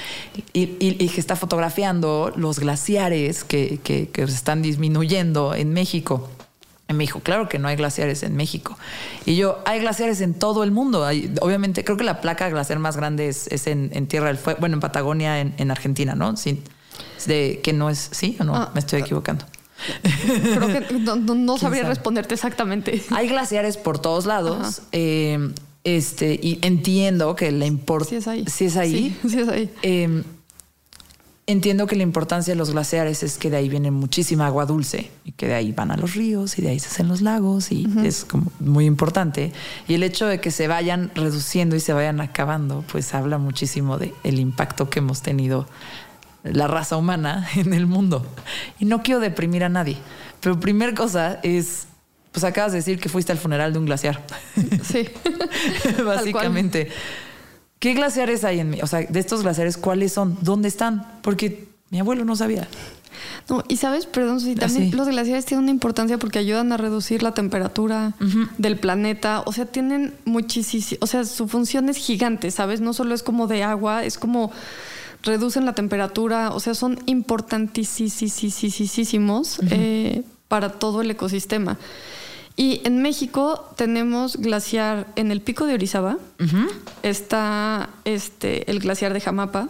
[0.53, 5.73] Y, y- y que está fotografiando los glaciares que, que- que se están disminuyendo en
[5.73, 6.31] México.
[6.89, 8.79] Y me dijo, claro que no hay glaciares en México.
[9.25, 11.05] Y yo, hay glaciares en todo el mundo.
[11.05, 14.39] Hay- obviamente, creo que la placa glaciar más grande es, es en, en Tierra del
[14.39, 16.37] Fuego, bueno, en Patagonia, en, en Argentina, ¿no?
[16.37, 16.63] Sí,
[17.27, 18.55] de, que no es, ¿sí o no?
[18.55, 19.45] Ah, me estoy equivocando.
[20.23, 20.99] Creo que
[21.35, 21.95] no, sabría sabe?
[21.95, 23.03] responderte exactamente.
[23.11, 24.83] Hay glaciares por todos lados.
[24.93, 25.53] eh,
[25.85, 28.21] este, y entiendo que la importancia.
[28.21, 28.45] Sí es ahí.
[28.49, 29.17] Sí es ahí.
[29.23, 29.71] Sí, sí es ahí.
[29.83, 30.25] Eh,
[31.47, 35.11] entiendo que la importancia de los glaciares es que de ahí viene muchísima agua dulce
[35.25, 37.71] y que de ahí van a los ríos y de ahí se hacen los lagos
[37.71, 39.53] y es como muy importante.
[39.87, 43.97] Y el hecho de que se vayan reduciendo y se vayan acabando, pues habla muchísimo
[43.97, 45.69] de el impacto que hemos tenido
[46.53, 48.27] la raza humana en el mundo.
[48.79, 49.99] Y no quiero deprimir a nadie,
[50.41, 51.87] pero primer cosa es,
[52.33, 54.25] pues acabas de decir que fuiste al funeral de un glaciar.
[54.83, 55.09] Sí.
[56.05, 56.91] Básicamente.
[57.79, 58.79] ¿Qué glaciares hay en mí?
[58.83, 60.39] O sea, de estos glaciares, ¿cuáles son?
[60.41, 61.21] ¿Dónde están?
[61.23, 62.67] Porque mi abuelo no sabía.
[63.49, 64.97] No, y sabes, perdón, sí, también sí.
[64.97, 68.15] los glaciares tienen una importancia porque ayudan a reducir la temperatura
[68.59, 69.43] del planeta.
[69.47, 72.81] O sea, tienen muchísimo, o sea, su función es gigante, ¿sabes?
[72.81, 74.53] No solo es como de agua, es como
[75.27, 81.77] reducen la temperatura, o sea, son importantísimos eh, para todo el ecosistema.
[82.57, 86.17] Y en México tenemos glaciar en el pico de Orizaba,
[87.03, 89.69] está este, el glaciar de Jamapa,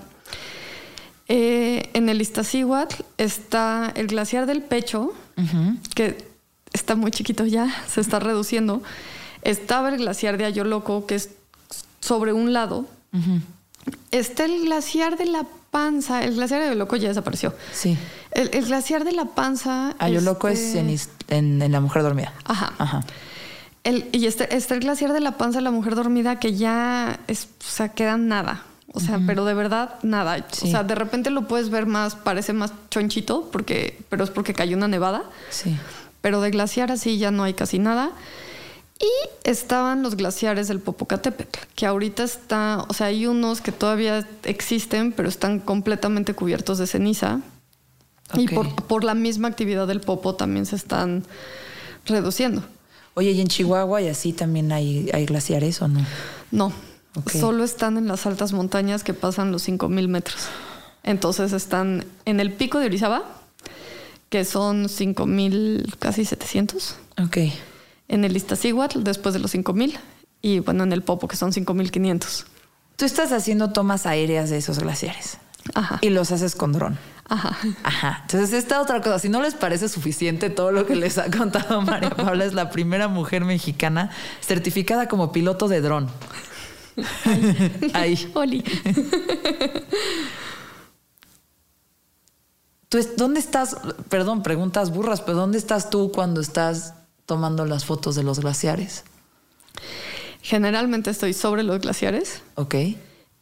[1.28, 5.12] eh, en el Iztaccíhuatl está el glaciar del Pecho,
[5.94, 6.28] que
[6.72, 8.82] está muy chiquito ya, se está reduciendo.
[9.42, 11.30] Estaba el glaciar de Ayoloco, que es
[12.00, 12.86] sobre un lado.
[14.10, 17.54] Está el glaciar de la Panza, el glaciar de Ayoloco ya desapareció.
[17.72, 17.98] Sí.
[18.30, 19.94] El, el glaciar de la Panza.
[19.98, 22.32] Ayoloco es este, en, en- en La Mujer Dormida.
[22.44, 22.72] Ajá.
[22.78, 23.00] Ajá.
[23.84, 27.20] El- y este, está el glaciar de la panza de la mujer dormida que ya
[27.28, 28.62] es, o sea, queda nada.
[28.92, 30.46] O sea, pero de verdad nada.
[30.50, 30.68] Sí.
[30.68, 34.54] O sea, de repente lo puedes ver más, parece más chonchito, porque, pero es porque
[34.54, 35.24] cayó una nevada.
[35.50, 35.76] Sí.
[36.22, 38.10] Pero de glaciar así ya no hay casi nada.
[38.98, 44.26] Y estaban los glaciares del Popocatépetl, que ahorita está, o sea, hay unos que todavía
[44.44, 47.40] existen, pero están completamente cubiertos de ceniza.
[48.34, 51.24] Y por, por la misma actividad del Popo también se están
[52.06, 52.62] reduciendo.
[53.14, 56.04] Oye, ¿y en Chihuahua y así también hay, hay glaciares o no?
[56.50, 56.72] No,
[57.32, 60.48] solo están en las altas montañas que pasan los 5000 metros.
[61.02, 63.22] Entonces están en el pico de Orizaba,
[64.28, 66.96] que son 5000, casi 700.
[67.24, 67.38] Ok.
[68.08, 69.98] En el Iztaccíhuatl, después de los 5000.
[70.42, 72.46] Y bueno, en el Popo, que son 5500.
[72.96, 75.38] Tú estás haciendo tomas aéreas de esos glaciares
[75.74, 75.98] Ajá.
[76.00, 76.98] y los haces con dron.
[77.28, 77.56] Ajá.
[77.82, 78.18] Ajá.
[78.22, 81.82] Entonces, esta otra cosa, si no les parece suficiente todo lo que les ha contado
[81.82, 86.08] María Paula, es la primera mujer mexicana certificada como piloto de dron.
[87.92, 88.30] Ahí.
[88.34, 88.64] Oli.
[92.88, 93.76] ¿Tú es- ¿Dónde estás?
[94.08, 96.94] Perdón, preguntas burras, pero ¿dónde estás tú cuando estás
[97.26, 99.04] tomando las fotos de los glaciares?
[100.42, 102.74] Generalmente estoy sobre los glaciares Ok.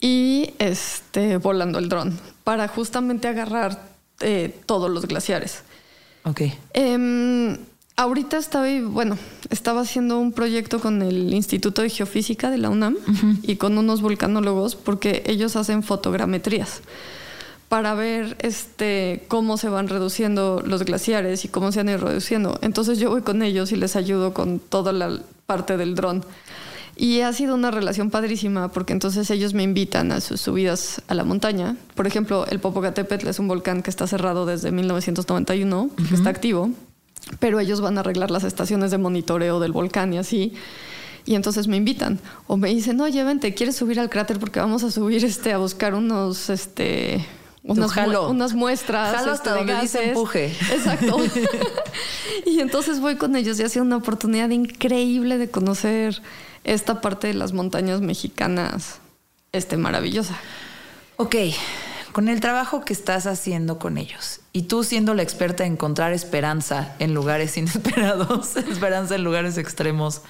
[0.01, 3.89] y este, volando el dron para justamente agarrar
[4.21, 5.63] eh, todos los glaciares.
[6.25, 6.43] Ok.
[6.73, 7.59] Em,
[7.97, 9.19] ahorita estaba, bueno,
[9.51, 12.97] estaba haciendo un proyecto con el Instituto de Geofísica de la UNAM
[13.43, 16.81] y con unos vulcanólogos porque ellos hacen fotogrametrías
[17.69, 22.59] para ver este, cómo se van reduciendo los glaciares y cómo se han ido reduciendo.
[22.63, 26.25] Entonces yo voy con ellos y les ayudo con toda la parte del dron.
[26.97, 31.15] Y ha sido una relación padrísima porque entonces ellos me invitan a sus subidas a
[31.15, 31.77] la montaña.
[31.95, 36.71] Por ejemplo, el Popocatépetl es un volcán que está cerrado desde 1991, que está activo,
[37.41, 40.53] pero ellos van a arreglar las estaciones de monitoreo del volcán y así.
[41.27, 44.39] Y entonces me invitan o me dicen, oye, vente, ¿quieres subir al cráter?
[44.39, 47.25] Porque vamos a subir este, a buscar unos, este,
[47.65, 48.29] unas, jalo.
[48.29, 49.17] unas muestras.
[49.17, 50.47] Jalo este, hasta de donde dice empuje.
[50.73, 51.17] Exacto.
[52.47, 56.23] y entonces voy con ellos y ha sido una oportunidad increíble de conocer
[56.65, 58.99] esta parte de las montañas mexicanas
[59.53, 60.37] este, maravillosa.
[61.17, 61.37] Ok,
[62.13, 66.13] con el trabajo que estás haciendo con ellos y tú siendo la experta en encontrar
[66.13, 70.21] esperanza en lugares inesperados, esperanza en lugares extremos,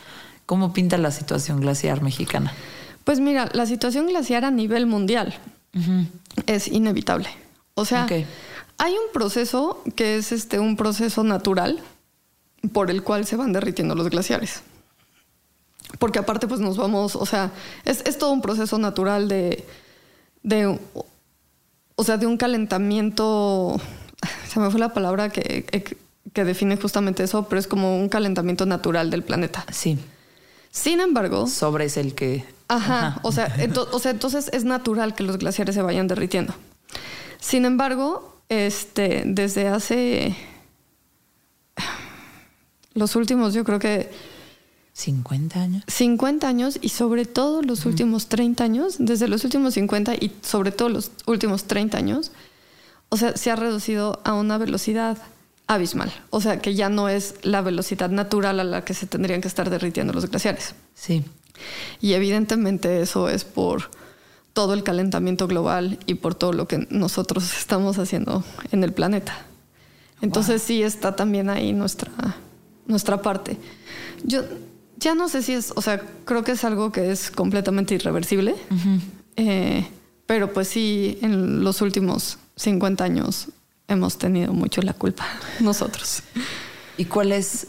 [0.47, 2.53] ¿cómo pinta la situación glaciar mexicana?
[3.03, 5.35] Pues mira, la situación glaciar a nivel mundial
[6.47, 7.29] es inevitable.
[7.75, 8.07] O sea,
[8.79, 11.81] hay un proceso que es este, un proceso natural
[12.73, 14.63] por el cual se van derritiendo los glaciares.
[15.99, 17.53] Porque aparte, pues nos vamos, o sea,
[17.85, 19.65] es, es todo un proceso natural de,
[20.43, 20.79] de,
[21.95, 23.81] o sea, de un calentamiento,
[24.49, 25.65] se me fue la palabra que,
[26.33, 29.65] que define justamente eso, pero es como un calentamiento natural del planeta.
[29.71, 29.99] Sí,
[30.75, 32.45] Sin embargo, sobre es el que...
[32.67, 36.53] Ajá, O, sea, ento- o sea, entonces es natural que los glaciares se vayan derritiendo.
[37.39, 40.35] Sin embargo, este, desde hace
[42.95, 44.11] los últimos, yo creo que
[44.95, 45.85] 50 años.
[45.87, 50.73] 50 años y sobre todo los últimos 30 años, desde los últimos 50 y sobre
[50.73, 52.33] todo los últimos 30 años,
[53.11, 55.19] o sea, se ha reducido a una velocidad
[55.67, 56.13] abismal.
[56.31, 59.49] O sea, que ya no es la velocidad natural a la que se tendrían que
[59.49, 60.75] estar derritiendo los glaciares.
[60.95, 61.25] Sí.
[62.01, 63.91] Y evidentemente eso es por
[64.53, 69.47] todo el calentamiento global y por todo lo que nosotros estamos haciendo en el planeta.
[70.21, 72.11] Entonces sí está también ahí nuestra,
[72.87, 73.59] nuestra parte.
[74.23, 74.43] Yo
[74.97, 78.55] ya no sé si es, o sea, creo que es algo que es completamente irreversible,
[79.37, 79.85] Eh,
[80.27, 83.49] pero pues sí, en los últimos 50 años
[83.89, 85.27] hemos tenido mucho la culpa
[85.61, 86.23] nosotros.
[86.97, 87.69] ¿Y cuál es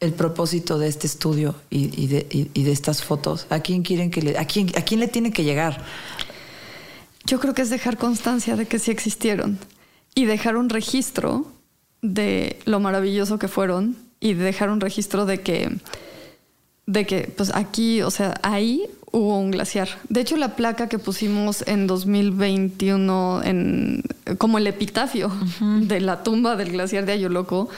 [0.00, 3.46] el propósito de este estudio y, y de, y- y de estas fotos?
[3.50, 5.82] ¿A quién quieren que le, a quién, a quién le tiene que llegar?
[7.26, 9.58] Yo creo que es dejar constancia de que sí existieron
[10.14, 11.46] y dejar un registro
[12.02, 15.70] de lo maravilloso que fueron y dejar un registro de que,
[16.86, 19.88] de que, pues aquí, o sea, ahí hubo un glaciar.
[20.08, 24.02] De hecho, la placa que pusimos en 2021 en,
[24.38, 25.30] como el epitafio
[25.60, 27.68] de la tumba del glaciar de Ayoloco,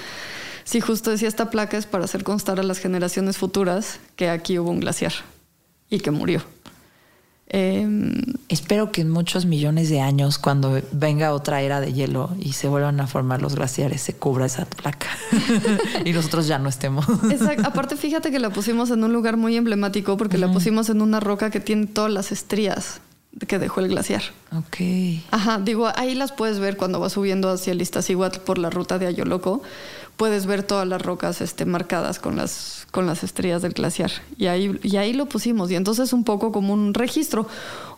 [0.65, 4.59] sí justo decía esta placa es para hacer constar a las generaciones futuras que aquí
[4.59, 5.13] hubo un glaciar
[5.89, 6.43] y que murió.
[7.53, 8.23] Em,
[8.53, 12.69] Espero que en muchos millones de años, cuando venga otra era de hielo y se
[12.69, 15.09] vuelvan a formar los glaciares, se cubra esa placa
[16.05, 17.07] y nosotros ya no estemos.
[17.31, 17.63] Exacto.
[17.67, 21.19] Aparte, fíjate que la pusimos en un lugar muy emblemático porque la pusimos en una
[21.19, 23.01] roca que tiene todas las estrías
[23.49, 24.23] que dejó el glaciar.
[24.55, 25.23] Ok.
[25.31, 28.99] Ajá, digo, ahí las puedes ver cuando vas subiendo hacia el Iztaccíhuatl por la ruta
[28.99, 29.63] de Ayoloco.
[30.23, 34.13] Puedes ver todas las rocas este, marcadas con las, con las estrías del glaciar.
[34.39, 35.69] Y ahí, y ahí lo pusimos.
[35.73, 37.49] Y entonces un poco como un registro,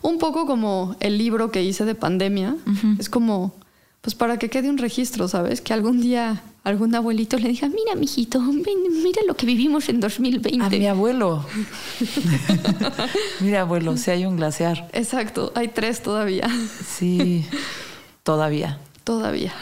[0.01, 2.55] un poco como el libro que hice de pandemia.
[2.97, 3.53] Es como,
[4.01, 5.61] pues para que quede un registro, ¿sabes?
[5.61, 9.99] Que algún día algún abuelito le diga, mira, mijito, ven, mira lo que vivimos en
[9.99, 10.65] 2020.
[10.65, 11.45] A mi abuelo.
[13.39, 14.89] Mira, abuelo, si hay un glaciar.
[14.93, 16.49] Exacto, hay tres todavía.
[16.83, 17.45] Sí,
[18.23, 18.79] todavía.
[19.03, 19.53] todavía.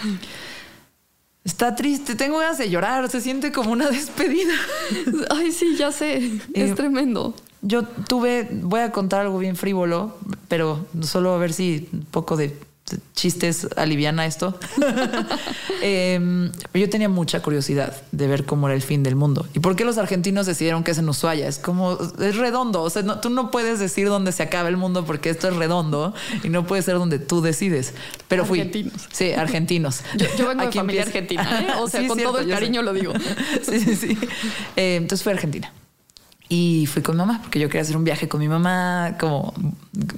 [1.43, 4.53] Está triste, tengo ganas de llorar, se siente como una despedida.
[5.29, 6.17] Ay, sí, ya sé.
[6.17, 7.33] Eh, es tremendo.
[7.61, 10.17] Yo tuve, voy a contar algo bien frívolo,
[10.47, 12.57] pero solo a ver si un poco de
[13.15, 14.57] chistes aliviana esto.
[15.85, 19.75] Eh, yo tenía mucha curiosidad de ver cómo era el fin del mundo y por
[19.75, 21.45] qué los argentinos decidieron que es en Ushuaia.
[21.45, 22.81] Es como, es redondo.
[22.83, 25.55] O sea, no- tú no puedes decir dónde se acaba el mundo porque esto es
[25.57, 27.93] redondo y no puede ser donde tú decides.
[28.29, 28.59] Pero fui.
[28.61, 28.93] Argentinos.
[29.11, 30.01] Sí, argentinos.
[30.15, 31.19] Yo, yo vengo de Aquí familia empieza.
[31.19, 31.81] argentina, ¿eh?
[31.81, 32.53] O sea, Sí, con cierto, todo el sé.
[32.53, 33.11] cariño lo digo.
[33.63, 34.17] Sí, sí, sí.
[34.77, 35.73] Eh, entonces fui a Argentina.
[36.55, 39.55] Y fui con mi mamá, porque yo quería hacer un viaje con mi mamá, como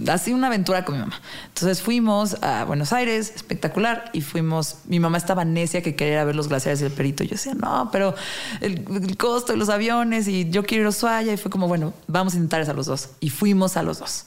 [0.10, 1.18] así una aventura con mi mamá.
[1.48, 6.36] Entonces fuimos a Buenos Aires, espectacular, y fuimos, mi mamá estaba necia que quería ver
[6.36, 7.24] los glaciares del Perito.
[7.24, 8.16] Yo decía, no, pero
[8.60, 11.32] el, costo de los aviones y yo quiero ir a Ushuaia.
[11.32, 13.12] Y fue como, bueno, vamos a intentar eso a los dos.
[13.22, 14.26] Y fuimos a los dos.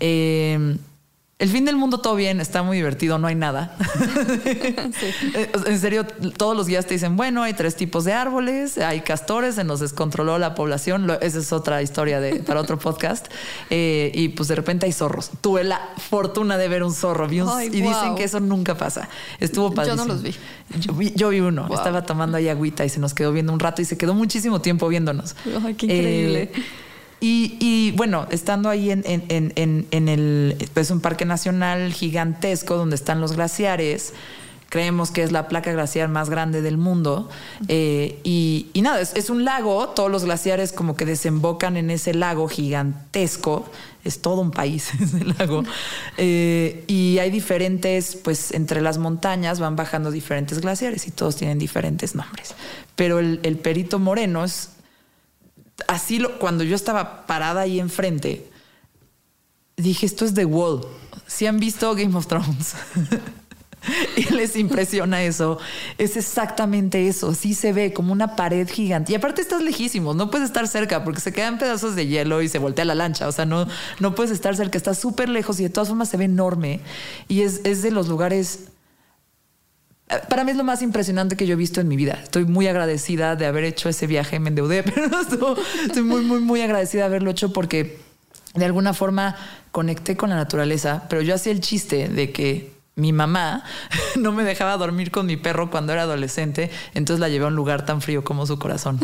[0.00, 0.76] Eh,
[1.38, 3.76] el fin del mundo todo bien, está muy divertido, no hay nada.
[5.66, 6.04] En serio,
[6.36, 9.80] todos los días te dicen, bueno, hay tres tipos de árboles, hay castores, se nos
[9.80, 13.26] descontroló la población, esa es otra historia de, para otro podcast.
[13.70, 15.30] Eh, y pues de repente hay zorros.
[15.40, 15.80] Tuve la
[16.10, 19.08] fortuna de ver un zorro vi un, Ay, y dicen que eso nunca pasa.
[19.40, 20.04] Estuvo Yo padrísimo.
[20.06, 20.34] no los vi.
[20.78, 21.76] Yo vi, yo vi uno, Wow.
[21.76, 24.60] estaba tomando ahí agüita y se nos quedó viendo un rato y se quedó muchísimo
[24.60, 25.34] tiempo viéndonos.
[25.64, 26.42] Ay, qué increíble.
[26.42, 26.62] Eh,
[27.26, 29.24] y, y, bueno, estando ahí en, en,
[29.56, 34.12] en, en, el, es un parque nacional gigantesco donde están los glaciares.
[34.68, 37.30] Creemos que es la placa glaciar más grande del mundo.
[37.68, 39.88] Eh, y, nada, es, es un lago.
[39.88, 43.70] Todos los glaciares como que desembocan en ese lago gigantesco.
[44.04, 45.64] Es todo un país ese lago.
[46.18, 51.58] Eh, y hay diferentes, pues entre las montañas van bajando diferentes glaciares y todos tienen
[51.58, 52.54] diferentes nombres.
[52.96, 54.73] Pero el, el Perito Moreno es
[55.88, 58.50] así lo, cuando yo estaba parada ahí enfrente,
[59.76, 60.82] dije, esto es The Wall.
[61.26, 62.74] Si han visto Game of Thrones
[64.16, 65.58] y les impresiona eso,
[65.98, 67.34] es exactamente eso.
[67.34, 69.12] Sí se ve como una pared gigante.
[69.12, 72.48] Y aparte estás lejísimo, no puedes estar cerca porque se quedan pedazos de hielo y
[72.48, 73.28] se voltea la lancha.
[73.28, 73.66] O sea, no,
[74.00, 76.80] no puedes estar cerca, estás súper lejos y de todas formas se ve enorme.
[77.28, 78.68] Y es, es de los lugares
[80.28, 82.20] para mí es lo más impresionante que yo he visto en mi vida.
[82.22, 86.60] Estoy muy agradecida de haber hecho ese viaje, me endeudé, pero estoy, muy, muy, muy
[86.60, 87.98] agradecida de haberlo hecho porque
[88.54, 89.36] de alguna forma
[89.72, 93.64] conecté con la naturaleza, pero yo hacía el chiste de que mi mamá
[94.16, 97.56] no me dejaba dormir con mi perro cuando era adolescente, entonces la llevé a un
[97.56, 99.00] lugar tan frío como su corazón.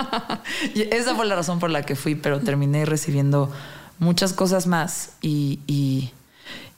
[0.74, 3.52] y esa fue la razón por la que fui, pero terminé recibiendo
[3.98, 6.12] muchas cosas más y, y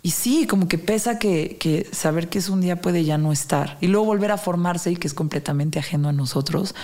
[0.06, 3.76] y sí, como que pesa que, saber que es un día puede ya no estar
[3.80, 6.76] y luego volver a formarse y que es completamente ajeno a nosotros.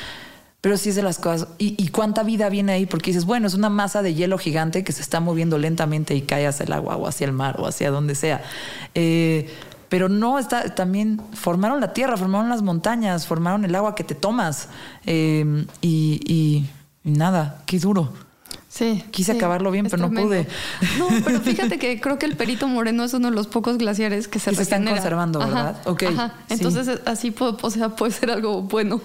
[0.61, 1.47] Pero sí es de las cosas.
[1.57, 2.85] ¿Y, cuánta vida viene ahí?
[2.85, 6.23] Porque dices, bueno, es una masa de hielo gigante que se está moviendo lentamente y
[6.23, 8.43] cae hacia el agua o hacia el mar o hacia donde sea.
[8.97, 9.49] Eh,
[9.89, 14.16] pero no, está, también formaron la tierra, formaron las montañas, formaron el agua que te
[14.16, 14.68] tomas.
[15.07, 16.66] Eh, y
[17.05, 18.32] nada, qué duro.
[18.75, 19.05] Sí.
[19.11, 20.47] Quise sí, acabarlo bien, pero no pude.
[20.99, 24.29] No, pero fíjate que creo que el Perito Moreno es uno de los pocos glaciares
[24.29, 25.83] que se, Que se están conservando, Ajá, ¿verdad?
[25.85, 26.35] Ok, Ajá.
[26.49, 26.55] sí.
[26.55, 29.03] Entonces, así puede, o sea, puede ser algo bueno.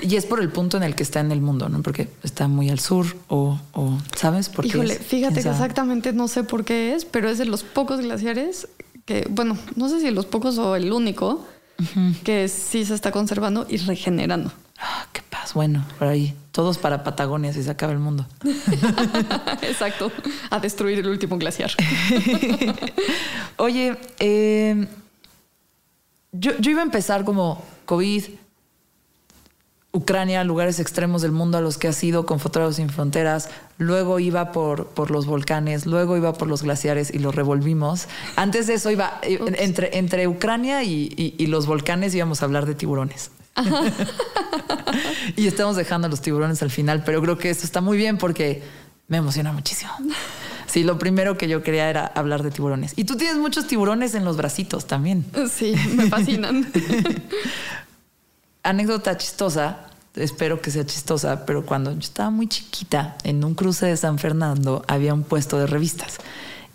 [0.00, 1.82] Y es por el punto en el que está en el mundo, ¿no?
[1.82, 4.48] Porque está muy al sur o, o ¿sabes?
[4.48, 7.64] Porque Híjole, es- fíjate que exactamente no sé por qué es, pero es de los
[7.64, 8.66] pocos glaciares
[9.04, 11.46] que, bueno, no sé si los pocos o el único
[12.24, 14.52] que sí se está conservando y regenerando.
[14.78, 15.54] Ah, qué paz.
[15.54, 16.34] Bueno, por ahí.
[16.52, 18.26] Todos para Patagonia si se acaba el mundo.
[19.62, 20.10] Exacto,
[20.50, 21.70] a destruir el último glaciar.
[23.56, 24.86] Oye, eh,
[26.32, 28.24] yo, yo iba a empezar como COVID,
[29.96, 33.48] Ucrania, lugares extremos del mundo a los que has ido con Fotógrafos Sin Fronteras.
[33.78, 38.06] Luego iba por, por los volcanes, luego iba por los glaciares y los revolvimos.
[38.36, 42.44] Antes de eso iba eh, entre, entre Ucrania y, y- y los volcanes íbamos a
[42.44, 43.30] hablar de tiburones.
[45.36, 48.62] y estamos dejando los tiburones al final, pero creo que esto está muy bien porque
[49.08, 49.90] me emociona muchísimo.
[50.66, 52.92] Sí, lo primero que yo quería era hablar de tiburones.
[52.96, 55.24] Y tú tienes muchos tiburones en los bracitos también.
[55.50, 56.66] Sí, me fascinan.
[58.68, 59.86] Anécdota chistosa,
[60.16, 64.18] espero que sea chistosa, pero cuando yo estaba muy chiquita, en un cruce de San
[64.18, 66.18] Fernando había un puesto de revistas.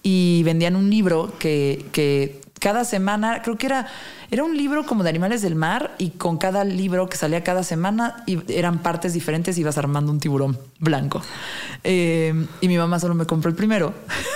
[0.03, 3.87] Y vendían un libro que, que cada semana, creo que era,
[4.31, 7.63] era un libro como de animales del mar y con cada libro que salía cada
[7.63, 11.21] semana y eran partes diferentes ibas armando un tiburón blanco.
[11.83, 13.93] Eh, y mi mamá solo me compró el primero,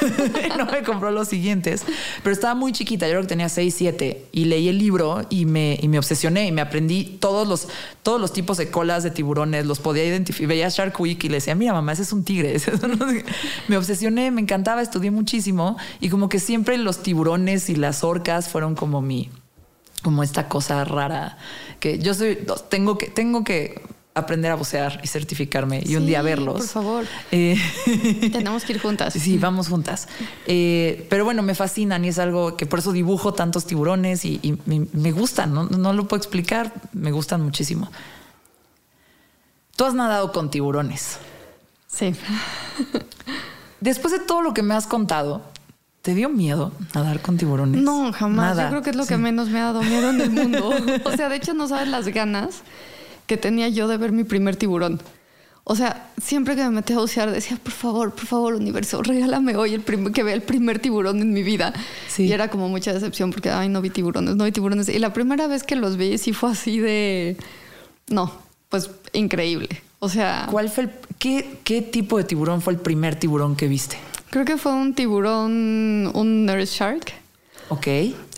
[0.57, 1.85] no me compró los siguientes,
[2.23, 5.45] pero estaba muy chiquita, yo creo que tenía 6, 7 y leí el libro y
[5.45, 7.69] me, y me obsesioné y me aprendí todos los,
[8.03, 11.35] todos los tipos de colas de tiburones, los podía identificar, veía Shark Week y le
[11.35, 12.53] decía, mira mamá, ese es un tigre.
[12.53, 13.31] ese es un no sé qué".
[13.69, 18.49] me obsesioné, me encantaba, estudié muchísimo y como que siempre los tiburones y las orcas
[18.49, 19.29] fueron como mi,
[20.05, 21.35] como esta cosa rara
[21.79, 22.37] que yo soy,
[22.69, 23.81] tengo que, tengo que
[24.13, 26.57] aprender a bucear y certificarme y un día verlos.
[26.57, 27.05] por favor.
[27.31, 27.59] Eh,
[28.31, 29.15] Tenemos que ir juntas.
[29.15, 30.07] Sí, vamos juntas.
[30.45, 34.59] Eh, pero bueno, me fascinan y es algo que por eso dibujo tantos tiburones y,
[34.67, 35.63] me gustan, ¿no?
[35.63, 37.89] no lo puedo explicar, me gustan muchísimo.
[39.75, 41.17] Tú has nadado con tiburones.
[41.87, 42.13] Sí.
[43.81, 45.41] Después de todo lo que me has contado,
[46.05, 47.81] ¿te dio miedo nadar con tiburones?
[47.81, 48.55] No, jamás.
[48.55, 48.63] Nada.
[48.65, 49.09] Yo creo que es lo Sí.
[49.09, 50.69] que menos me ha dado miedo en el mundo.
[51.03, 52.61] O sea, de hecho, no sabes las ganas
[53.25, 55.01] que tenía yo de ver mi primer tiburón.
[55.63, 59.55] O sea, siempre que me metí a bucear decía, por favor, por favor, universo, regálame
[59.55, 61.73] hoy el primer, que vea el primer tiburón en mi vida.
[62.07, 62.25] Sí.
[62.25, 64.89] Y era como mucha decepción porque, ay, no vi tiburones, no vi tiburones.
[64.89, 67.35] Y la primera vez que los vi sí fue así de,
[68.09, 68.31] no,
[68.69, 69.69] pues increíble.
[69.97, 73.67] O sea, ¿Cuál fue el, qué, qué tipo de tiburón fue el primer tiburón que
[73.67, 73.97] viste?
[74.29, 77.13] Creo que fue un tiburón, un nurse shark.
[77.69, 77.87] Ok.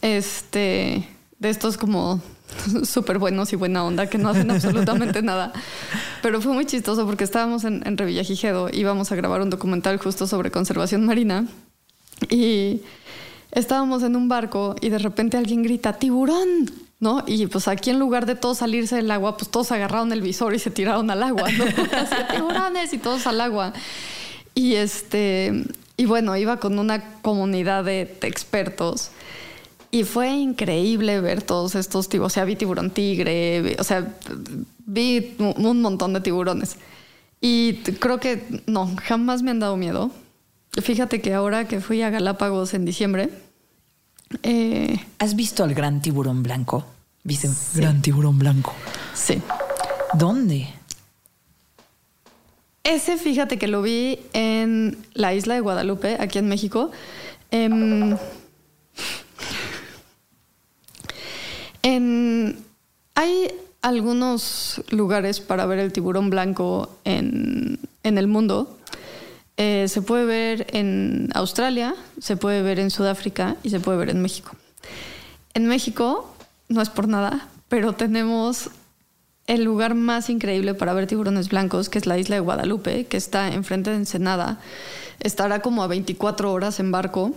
[0.01, 1.07] Este,
[1.39, 2.21] de estos como
[2.83, 5.53] súper buenos y buena onda que no hacen absolutamente nada.
[6.21, 10.27] Pero fue muy chistoso porque estábamos en, en Revillagigedo, íbamos a grabar un documental justo
[10.27, 11.45] sobre conservación marina
[12.29, 12.81] y
[13.51, 17.23] estábamos en un barco y de repente alguien grita tiburón, ¿no?
[17.27, 20.53] Y pues aquí en lugar de todos salirse del agua, pues todos agarraron el visor
[20.53, 21.63] y se tiraron al agua, ¿no?
[21.97, 23.73] Así, tiburones y todos al agua.
[24.57, 25.65] Y este,
[25.97, 29.11] y bueno, iba con una comunidad de, de expertos.
[29.91, 32.33] Y fue increíble ver todos estos tiburones.
[32.33, 34.15] O sea, vi tiburón tigre, vi- o sea,
[34.85, 36.77] vi un montón de tiburones.
[37.39, 40.09] Y creo que no, jamás me han dado miedo.
[40.81, 43.29] Fíjate que ahora que fui a Galápagos en diciembre,
[44.43, 46.83] eh, ¿Has visto al gran tiburón blanco?
[47.23, 48.73] ¿Viste un gran tiburón blanco?
[49.13, 49.41] sí.
[50.13, 50.67] ¿Dónde?
[52.87, 56.89] Ese, fíjate que lo vi en la isla de Guadalupe, aquí en México.
[57.51, 58.15] Em,
[61.83, 62.57] en-
[63.15, 68.77] hay algunos lugares para ver el tiburón blanco en, en el mundo.
[69.57, 74.09] Eh, se puede ver en Australia, se puede ver en Sudáfrica y se puede ver
[74.11, 74.51] en México.
[75.53, 76.33] En México,
[76.69, 78.69] no es por nada, pero tenemos
[79.47, 83.17] el lugar más increíble para ver tiburones blancos, que es la isla de Guadalupe, que
[83.17, 84.59] está enfrente de Ensenada.
[85.19, 87.33] Estará como a 24 horas en barco.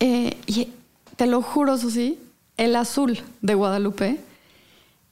[0.00, 0.68] Eh, y
[1.16, 2.18] te lo juro, Susi,
[2.56, 4.18] el azul de Guadalupe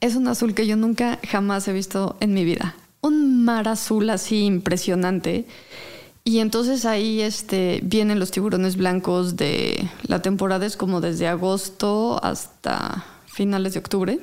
[0.00, 2.74] es un azul que yo nunca jamás he visto en mi vida.
[3.00, 5.46] Un mar azul así impresionante.
[6.24, 12.22] Y entonces ahí este, vienen los tiburones blancos de la temporada, es como desde agosto
[12.22, 14.18] hasta finales de octubre.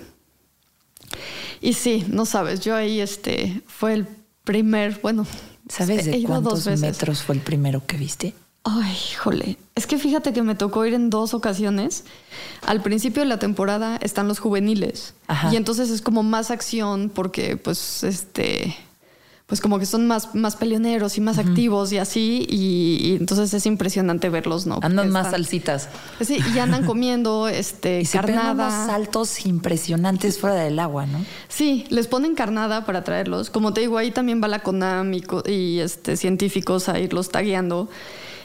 [1.64, 4.07] Y sí, no sabes, yo ahí este, fue el
[4.43, 5.26] primer, bueno,
[5.70, 8.34] ¿Sabes de cuántos metros fue el primero que viste?
[8.66, 9.57] Ay, jole.
[9.74, 12.03] Es que fíjate que me tocó ir en dos ocasiones.
[12.66, 15.14] Al principio de la temporada están los juveniles.
[15.28, 15.53] Ajá.
[15.53, 18.76] Y entonces es como más acción porque pues este
[19.46, 23.54] pues como que son más, más peleoneros y más activos y así, y, y entonces
[23.54, 24.76] es impresionante verlos, ¿no?
[24.76, 25.89] Andan Porque más están- salsitas.
[26.22, 28.86] Sí, y andan comiendo este Y se pegan unos carnada.
[28.88, 31.24] saltos impresionantes fuera del agua, ¿no?
[31.50, 33.50] Sí, les ponen carnada para traerlos.
[33.50, 37.89] Como te digo, ahí también va la CONAM y, y, este, científicos a irlos tagueando.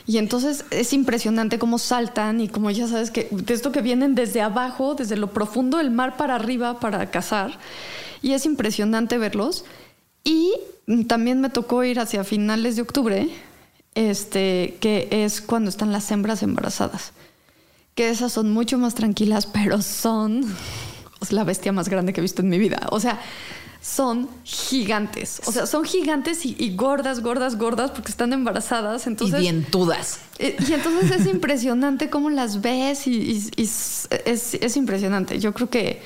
[0.05, 4.15] Y entonces es impresionante cómo saltan y como ya sabes que de esto que vienen
[4.15, 7.59] desde abajo, desde lo profundo del mar para arriba para cazar.
[8.21, 9.65] Y es impresionante verlos.
[10.29, 13.29] Y también me tocó ir hacia finales de octubre,
[13.95, 17.13] este, que es cuando están las hembras embarazadas.
[17.95, 20.45] Que esas son mucho más tranquilas, pero son
[21.31, 22.87] la bestia más grande que he visto en mi vida.
[22.91, 23.21] O sea,
[23.81, 25.41] son gigantes.
[25.47, 29.07] O sea, son gigantes y, y gordas, gordas, gordas porque están embarazadas.
[29.07, 30.19] Entonces, y dientudas.
[30.39, 35.41] eh, Y entonces es impresionante cómo las ves y, y- y es, es- es impresionante.
[35.41, 36.01] Yo creo que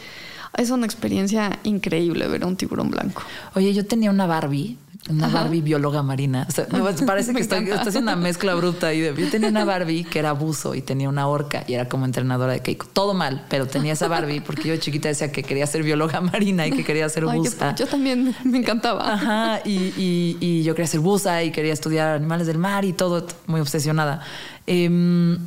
[0.56, 3.22] es una experiencia increíble ver a un tiburón blanco.
[3.54, 4.76] Oye, yo tenía una Barbie,
[5.10, 5.42] una Ajá.
[5.42, 6.46] Barbie bióloga marina.
[6.48, 6.66] O sea,
[7.06, 9.00] parece que estoy, estoy haciendo una mezcla bruta ahí.
[9.00, 12.04] de- Yo tenía una Barbie que era buzo y tenía una orca y era como
[12.04, 12.86] entrenadora de Keiko.
[12.92, 16.20] Todo mal, pero tenía esa Barbie porque yo de chiquita decía que quería ser bióloga
[16.20, 17.74] marina y que quería ser Ay, yo, buza.
[17.74, 19.12] yo también me encantaba.
[19.14, 22.92] Ajá, y, y- y yo quería ser buza y quería estudiar animales del mar y
[22.92, 24.20] todo, muy obsesionada.
[24.66, 25.38] Em,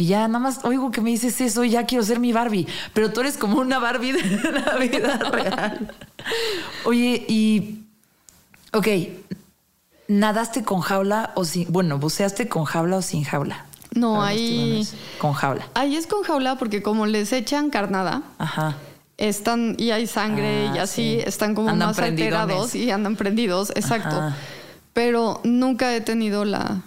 [0.00, 2.66] y ya nada más oigo que me dices eso y ya quiero ser mi Barbie,
[2.94, 4.22] pero tú eres como una Barbie de
[4.52, 5.92] la vida real.
[6.86, 7.82] Oye, y,
[8.72, 8.88] ok,
[10.08, 13.66] ¿nadaste con jaula o sin, bueno, buceaste con jaula o sin jaula?
[13.94, 14.88] No, ahí-.
[15.18, 15.68] Con jaula.
[15.74, 18.78] Ahí es con jaula porque como les echan carnada, Ajá.
[19.18, 21.22] están y hay sangre Ah, y así sí.
[21.26, 24.16] están como Andan más alterados y andan prendidos, exacto.
[24.16, 24.36] Ajá.
[24.94, 26.80] Pero nunca he tenido la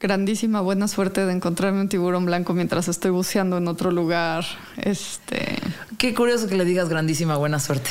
[0.00, 4.46] grandísima buena suerte de encontrarme un tiburón blanco mientras estoy buceando en otro lugar.
[4.78, 5.58] Este,
[5.98, 7.90] Qué curioso que le digas grandísima buena suerte.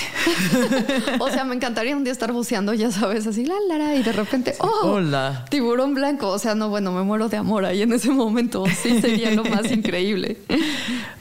[1.20, 4.12] o sea, me encantaría un día estar buceando, ya sabes, así la lara y de
[4.12, 5.46] repente, oh, Hola.
[5.50, 9.00] tiburón blanco, o sea, no, bueno, me muero de amor ahí en ese momento, sí
[9.00, 10.40] sería lo más increíble.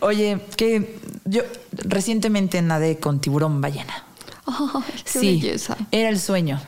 [0.01, 0.97] Oye, que
[1.27, 1.43] yo
[1.73, 4.05] recientemente nadé con tiburón ballena.
[4.47, 5.77] Ay, qué sí, belleza.
[5.93, 6.59] era el sueño.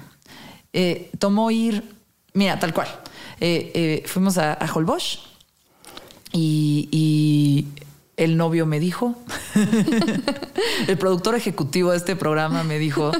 [0.75, 1.83] Eh, tomó ir,
[2.35, 2.89] mira, tal cual.
[3.41, 5.21] Eh, eh, fuimos a, a Holbox
[6.33, 7.67] y, y
[8.17, 9.15] el novio me dijo,
[10.87, 13.13] el productor ejecutivo de este programa me dijo,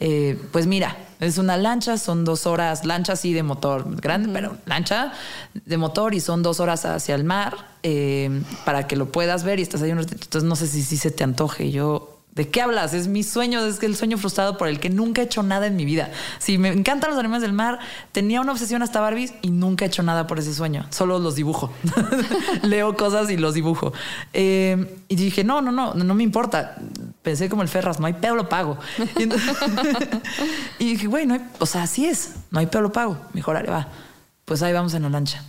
[0.00, 4.56] eh, pues mira, Es una lancha, son dos horas, lancha así de motor grande, pero
[4.66, 5.12] lancha
[5.54, 9.58] de motor y son dos horas hacia el mar eh, para que lo puedas ver
[9.58, 10.24] y estás ahí un ratito.
[10.24, 11.70] Entonces no sé si, si se te antoje.
[11.70, 12.92] Yo ¿De qué hablas?
[12.92, 15.74] Es mi sueño, es el sueño frustrado por el que nunca he hecho nada en
[15.74, 16.10] mi vida.
[16.38, 17.78] Sí, me encantan los animales del mar,
[18.12, 21.34] tenía una obsesión hasta Barbies y nunca he hecho nada por ese sueño, solo los
[21.34, 21.72] dibujo.
[22.62, 23.94] Leo cosas y los dibujo.
[24.34, 26.76] Eh, y dije, no, no, no, no me importa.
[27.22, 28.76] Pensé como el Ferras, no hay pedo, lo pago.
[30.78, 33.16] Y dije, güey, no hay, o sea, así es, no hay pedo, lo pago.
[33.32, 33.88] Mejor, va.
[34.44, 35.42] Pues ahí vamos en la lancha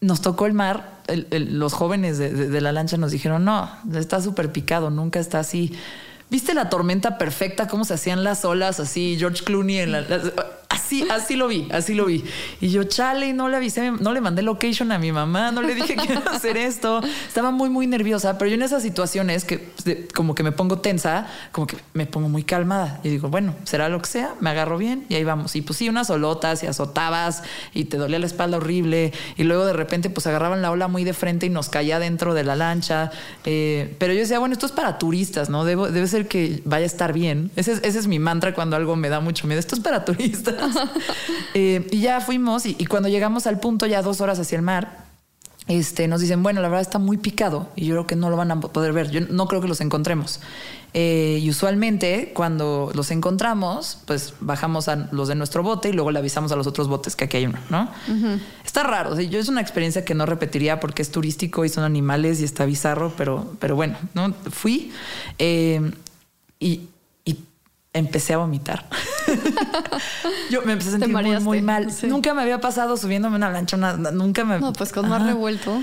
[0.00, 1.00] nos tocó el mar,
[1.30, 5.76] los jóvenes de, la lancha nos dijeron, no, está súper picado, nunca está así.
[6.30, 7.66] ¿Viste la tormenta perfecta?
[7.66, 9.16] ¿Cómo se hacían las olas así?
[9.18, 10.04] George Clooney en la...
[10.90, 12.24] Así, así lo vi, así lo vi.
[12.60, 15.76] Y yo, chale, no le avisé, no le mandé location a mi mamá, no le
[15.76, 17.00] dije que iba a hacer esto.
[17.28, 19.68] Estaba muy, muy nerviosa, pero yo en esas situaciones que
[20.12, 22.98] como que me pongo tensa, como que me pongo muy calmada.
[23.04, 25.54] Y digo, bueno, será lo que sea, me agarro bien y ahí vamos.
[25.54, 29.12] Y pues sí, unas olotas y azotabas y te dolía la espalda horrible.
[29.36, 32.34] Y luego de repente pues agarraban la ola muy de frente y nos caía dentro
[32.34, 33.12] de la lancha.
[33.44, 35.64] Eh, pero yo decía, bueno, esto es para turistas, ¿no?
[35.64, 37.52] Debo, debe ser que vaya a estar bien.
[37.54, 39.60] Ese es, ese es mi mantra cuando algo me da mucho miedo.
[39.60, 40.79] Esto es para turistas.
[41.54, 45.04] Eh, y ya fuimos y, cuando llegamos al punto, ya dos horas hacia el mar,
[45.66, 48.36] este, nos dicen, bueno, la verdad está muy picado y yo creo que no lo
[48.36, 49.10] van a poder ver.
[49.10, 50.40] Yo no creo que los encontremos.
[50.92, 56.10] Eh, y usualmente cuando los encontramos, pues bajamos a los de nuestro bote y luego
[56.10, 57.88] le avisamos a los otros botes que aquí hay uno, ¿no?
[58.64, 59.18] Está raro.
[59.20, 62.64] yo es una experiencia que no repetiría porque es turístico y son animales y está
[62.64, 64.34] bizarro, pero, pero bueno, ¿no?
[64.50, 64.90] Fui
[65.38, 65.92] eh,
[66.58, 66.88] y
[67.92, 68.86] empecé a vomitar.
[70.50, 71.88] yo me empecé a sentir muy, muy, mal.
[72.04, 74.60] Nunca me había pasado subiéndome una lancha, nunca me...
[74.60, 75.82] No, pues con más revuelto.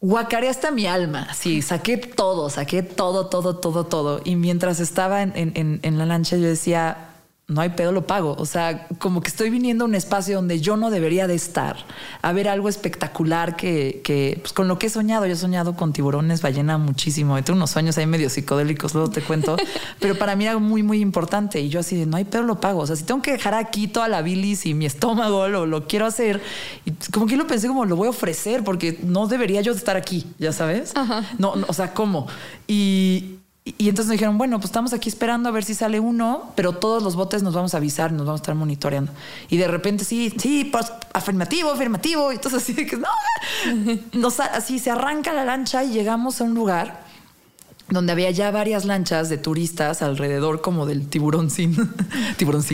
[0.00, 1.32] Guacaré hasta mi alma.
[1.34, 4.20] Sí, saqué todo, saqué todo, todo, todo, todo.
[4.24, 7.07] Y mientras estaba en, en, en la lancha, yo decía,
[7.48, 8.36] no hay pedo, lo pago.
[8.38, 11.76] O sea, como que estoy viniendo a un espacio donde yo no debería de estar,
[12.20, 15.24] a ver algo espectacular que, que pues con lo que he soñado.
[15.24, 17.42] Yo he soñado con tiburones, ballena muchísimo.
[17.42, 19.56] Tengo unos sueños ahí medio psicodélicos, luego te cuento.
[19.98, 21.58] pero para mí era muy, muy importante.
[21.58, 22.80] Y yo así de, no hay pedo, lo pago.
[22.80, 25.86] O sea, si tengo que dejar aquí toda la bilis y mi estómago, lo, lo
[25.86, 26.42] quiero hacer.
[26.84, 29.96] Y como que lo pensé como, lo voy a ofrecer porque no debería yo estar
[29.96, 30.92] aquí, ya sabes.
[31.38, 32.26] No, no, o sea, ¿cómo?
[32.66, 33.37] Y,
[33.76, 36.72] y entonces nos dijeron, bueno, pues estamos aquí esperando a ver si sale uno, pero
[36.72, 39.12] todos los botes nos vamos a avisar, nos vamos a estar monitoreando.
[39.48, 42.32] Y de repente, sí, sí, pues afirmativo, afirmativo.
[42.32, 43.08] Y entonces así que no,
[44.12, 47.07] nos, así se arranca la lancha y llegamos a un lugar
[47.90, 51.76] donde había ya varias lanchas de turistas alrededor como del tiburón cine,
[52.36, 52.64] tiburón.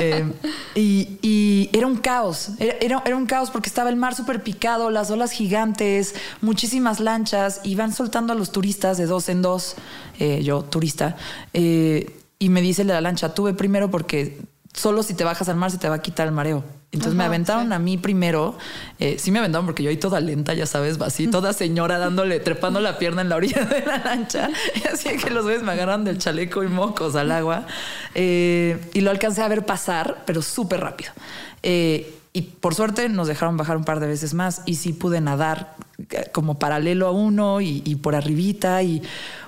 [0.00, 0.32] Eh,
[0.74, 5.30] y, era un caos, era, un caos porque estaba el mar súper picado, las olas
[5.32, 9.76] gigantes, muchísimas lanchas, y van soltando a los turistas de dos en dos,
[10.18, 11.16] eh, yo turista,
[11.52, 14.40] eh, y me dice la lancha, tuve primero porque
[14.72, 16.64] solo si te bajas al mar se te va a quitar el mareo.
[16.94, 18.56] Entonces me aventaron a mí primero.
[18.98, 22.38] Eh, sí me aventaron porque yo ahí toda lenta, ya sabes, así, toda señora dándole,
[22.40, 24.50] trepando la pierna en la orilla de la lancha.
[24.74, 27.66] Y así que los ves me agarran del chaleco y mocos al agua.
[28.14, 31.12] Eh, y lo alcancé a ver pasar, pero súper rápido.
[31.62, 35.20] Eh, y por suerte nos dejaron bajar un par de veces más y sí pude
[35.20, 35.76] nadar
[36.32, 39.02] como paralelo a uno y, y por arribita y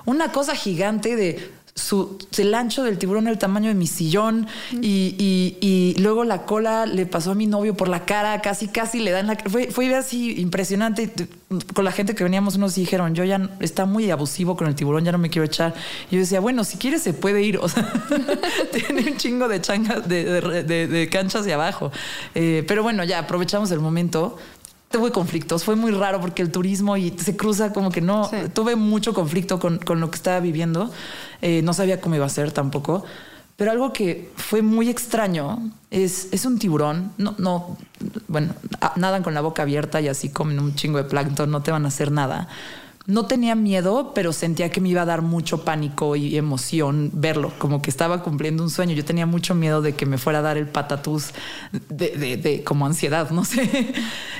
[0.05, 4.47] una cosa gigante de su, el ancho del tiburón el tamaño de mi sillón
[4.81, 9.11] y, luego la cola le pasó a mi novio por la cara, casi, casi le
[9.11, 11.11] dan la fue, fue así impresionante.
[11.73, 15.05] Con la gente que veníamos unos dijeron, yo ya está muy abusivo con el tiburón,
[15.05, 15.73] ya no me quiero echar.
[16.09, 17.59] Y yo decía, bueno, si quieres se puede ir.
[17.67, 17.91] O sea,
[18.71, 21.91] tiene un chingo de changas, de, canchas de abajo.
[22.33, 24.37] Eh, pero bueno, ya aprovechamos el momento
[24.89, 28.75] tuve conflictos, fue muy raro porque el turismo y se cruza como que no, tuve
[28.75, 30.91] mucho conflicto con, lo que estaba viviendo,
[31.41, 33.03] eh, no sabía cómo iba a ser tampoco,
[33.57, 37.77] pero algo que fue muy extraño es, es un tiburón, no, no,
[38.27, 38.53] bueno,
[38.95, 41.85] nadan con la boca abierta y así comen un chingo de plancton, no te van
[41.85, 42.47] a hacer nada
[43.07, 47.53] no tenía miedo, pero sentía que me iba a dar mucho pánico y emoción verlo,
[47.57, 48.93] como que estaba cumpliendo un sueño.
[48.93, 51.29] Yo tenía mucho miedo de que me fuera a dar el patatús
[51.71, 53.93] de, como ansiedad, no sé.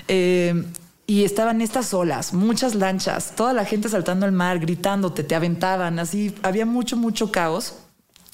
[0.09, 0.65] Eh,
[1.07, 5.97] y estaban estas olas, muchas lanchas, toda la gente saltando al mar, gritándote, te aventaban,
[5.99, 7.75] así había mucho, mucho caos.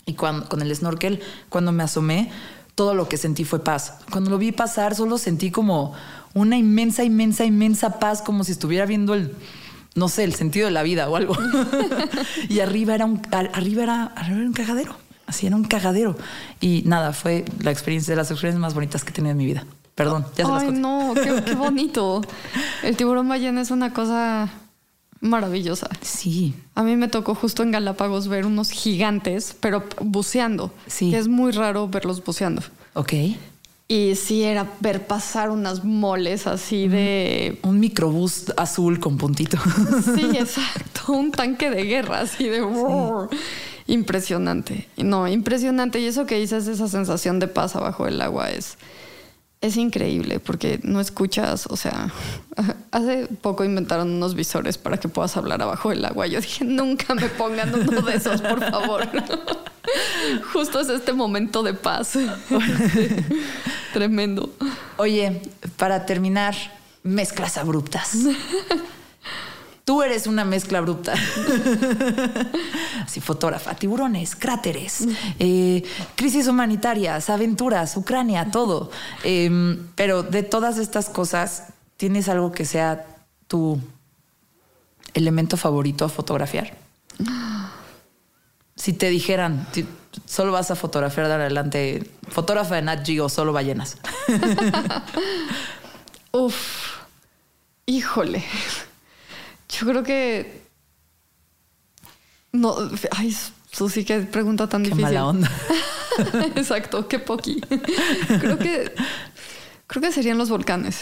[0.07, 2.31] Y cuando, con el snorkel, cuando me asomé,
[2.73, 3.99] todo lo que sentí fue paz.
[4.11, 5.93] Cuando lo vi pasar, solo sentí como
[6.34, 9.35] una inmensa, inmensa, inmensa paz, como si estuviera viendo el,
[9.95, 11.36] no sé, el sentido de la vida o algo.
[12.49, 14.95] y arriba era un, arriba era, arriba era un cagadero.
[15.26, 16.18] Así era un cagadero.
[16.60, 19.45] Y nada, fue la experiencia de las experiencias más bonitas que he tenido en mi
[19.45, 19.65] vida.
[19.95, 22.22] Perdón, ya se Ay, no, qué, bonito.
[22.84, 24.49] El tiburón ballena es una cosa
[25.22, 25.88] maravillosa.
[26.02, 26.56] Sí.
[26.76, 30.74] A mí me tocó justo en Galápagos ver unos gigantes, pero buceando.
[30.88, 31.11] Sí.
[31.11, 32.64] Que es muy raro verlos buceando.
[32.94, 33.14] Ok.
[33.88, 37.60] Y sí era ver pasar unas moles así de...
[37.64, 39.57] Un microbús azul con puntito.
[40.15, 41.14] Sí, exacto.
[41.14, 42.65] Un tanque de guerra así de...
[43.88, 44.88] Impresionante.
[44.97, 45.99] No, impresionante.
[45.99, 48.77] Y eso que dices, esa sensación de paz abajo del agua es...
[49.60, 52.11] Es increíble porque no escuchas, o sea,
[52.91, 56.27] hace poco inventaron unos visores para que puedas hablar abajo del agua.
[56.27, 59.07] Yo dije, nunca me pongan uno de esos, por favor.
[60.53, 62.18] Justo es este momento de paz.
[63.93, 64.53] Tremendo.
[64.97, 65.41] Oye,
[65.77, 66.55] para terminar,
[67.03, 68.18] mezclas abruptas.
[69.85, 71.14] Tú eres una mezcla abrupta.
[73.03, 75.05] Así, fotógrafa, tiburones, cráteres,
[75.39, 75.84] eh,
[76.15, 78.91] crisis humanitarias, aventuras, Ucrania, todo.
[79.26, 81.65] Eh, pero de todas estas cosas,
[81.97, 83.05] ¿tienes algo que sea
[83.47, 83.80] tu
[85.14, 86.77] elemento favorito a fotografiar?
[88.76, 89.68] Si te dijeran,
[90.26, 93.98] solo vas a fotografiar de adelante, fotógrafa de Nat Geo, solo ballenas.
[96.32, 96.56] Uf,
[97.86, 98.44] híjole.
[99.70, 100.64] Yo creo que.
[102.52, 102.76] No,
[103.12, 103.36] ay,
[103.72, 105.06] Susi, qué pregunta tan Qué difícil.
[105.06, 105.52] mala onda.
[106.56, 107.62] Exacto, qué poqui.
[108.40, 108.94] creo que.
[109.88, 110.98] Creo que serían los volcanes.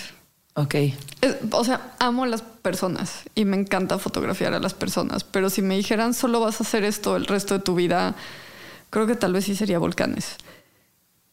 [0.54, 0.76] Ok.
[1.22, 5.50] Es- o sea, amo a las personas y me encanta fotografiar a las personas, pero
[5.50, 8.16] si me dijeran solo vas a hacer esto el resto de tu vida,
[8.90, 10.36] creo que tal vez sí sería volcanes.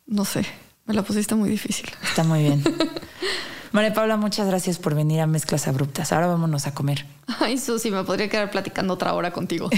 [0.06, 0.46] No sé,
[0.86, 1.90] me la pusiste muy difícil.
[2.02, 2.62] Está muy bien.
[3.72, 6.12] María Paula, muchas gracias por venir a Mezclas Abruptas.
[6.12, 7.04] Ahora vámonos a comer.
[7.40, 9.68] Ay, Susi, me podría quedar platicando otra hora contigo.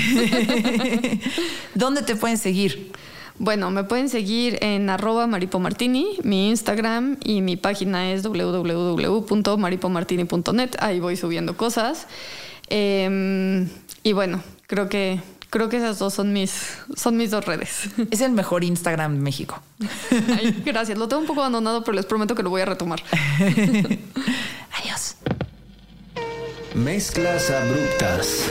[1.74, 2.92] ¿Dónde te pueden seguir?
[3.42, 10.70] Bueno, me pueden seguir en arroba maripomartini, mi Instagram y mi página es www.maripomartini.net.
[10.78, 12.06] Ahí voy subiendo cosas.
[12.68, 13.66] Eh,
[14.02, 17.88] y bueno, creo que, creo que esas dos son mis, son mis dos redes.
[18.10, 19.62] Es el mejor Instagram de México.
[20.36, 23.02] Ay, gracias, lo tengo un poco abandonado, pero les prometo que lo voy a retomar.
[24.82, 25.16] Adiós.
[26.74, 28.50] Mezclas abruptas.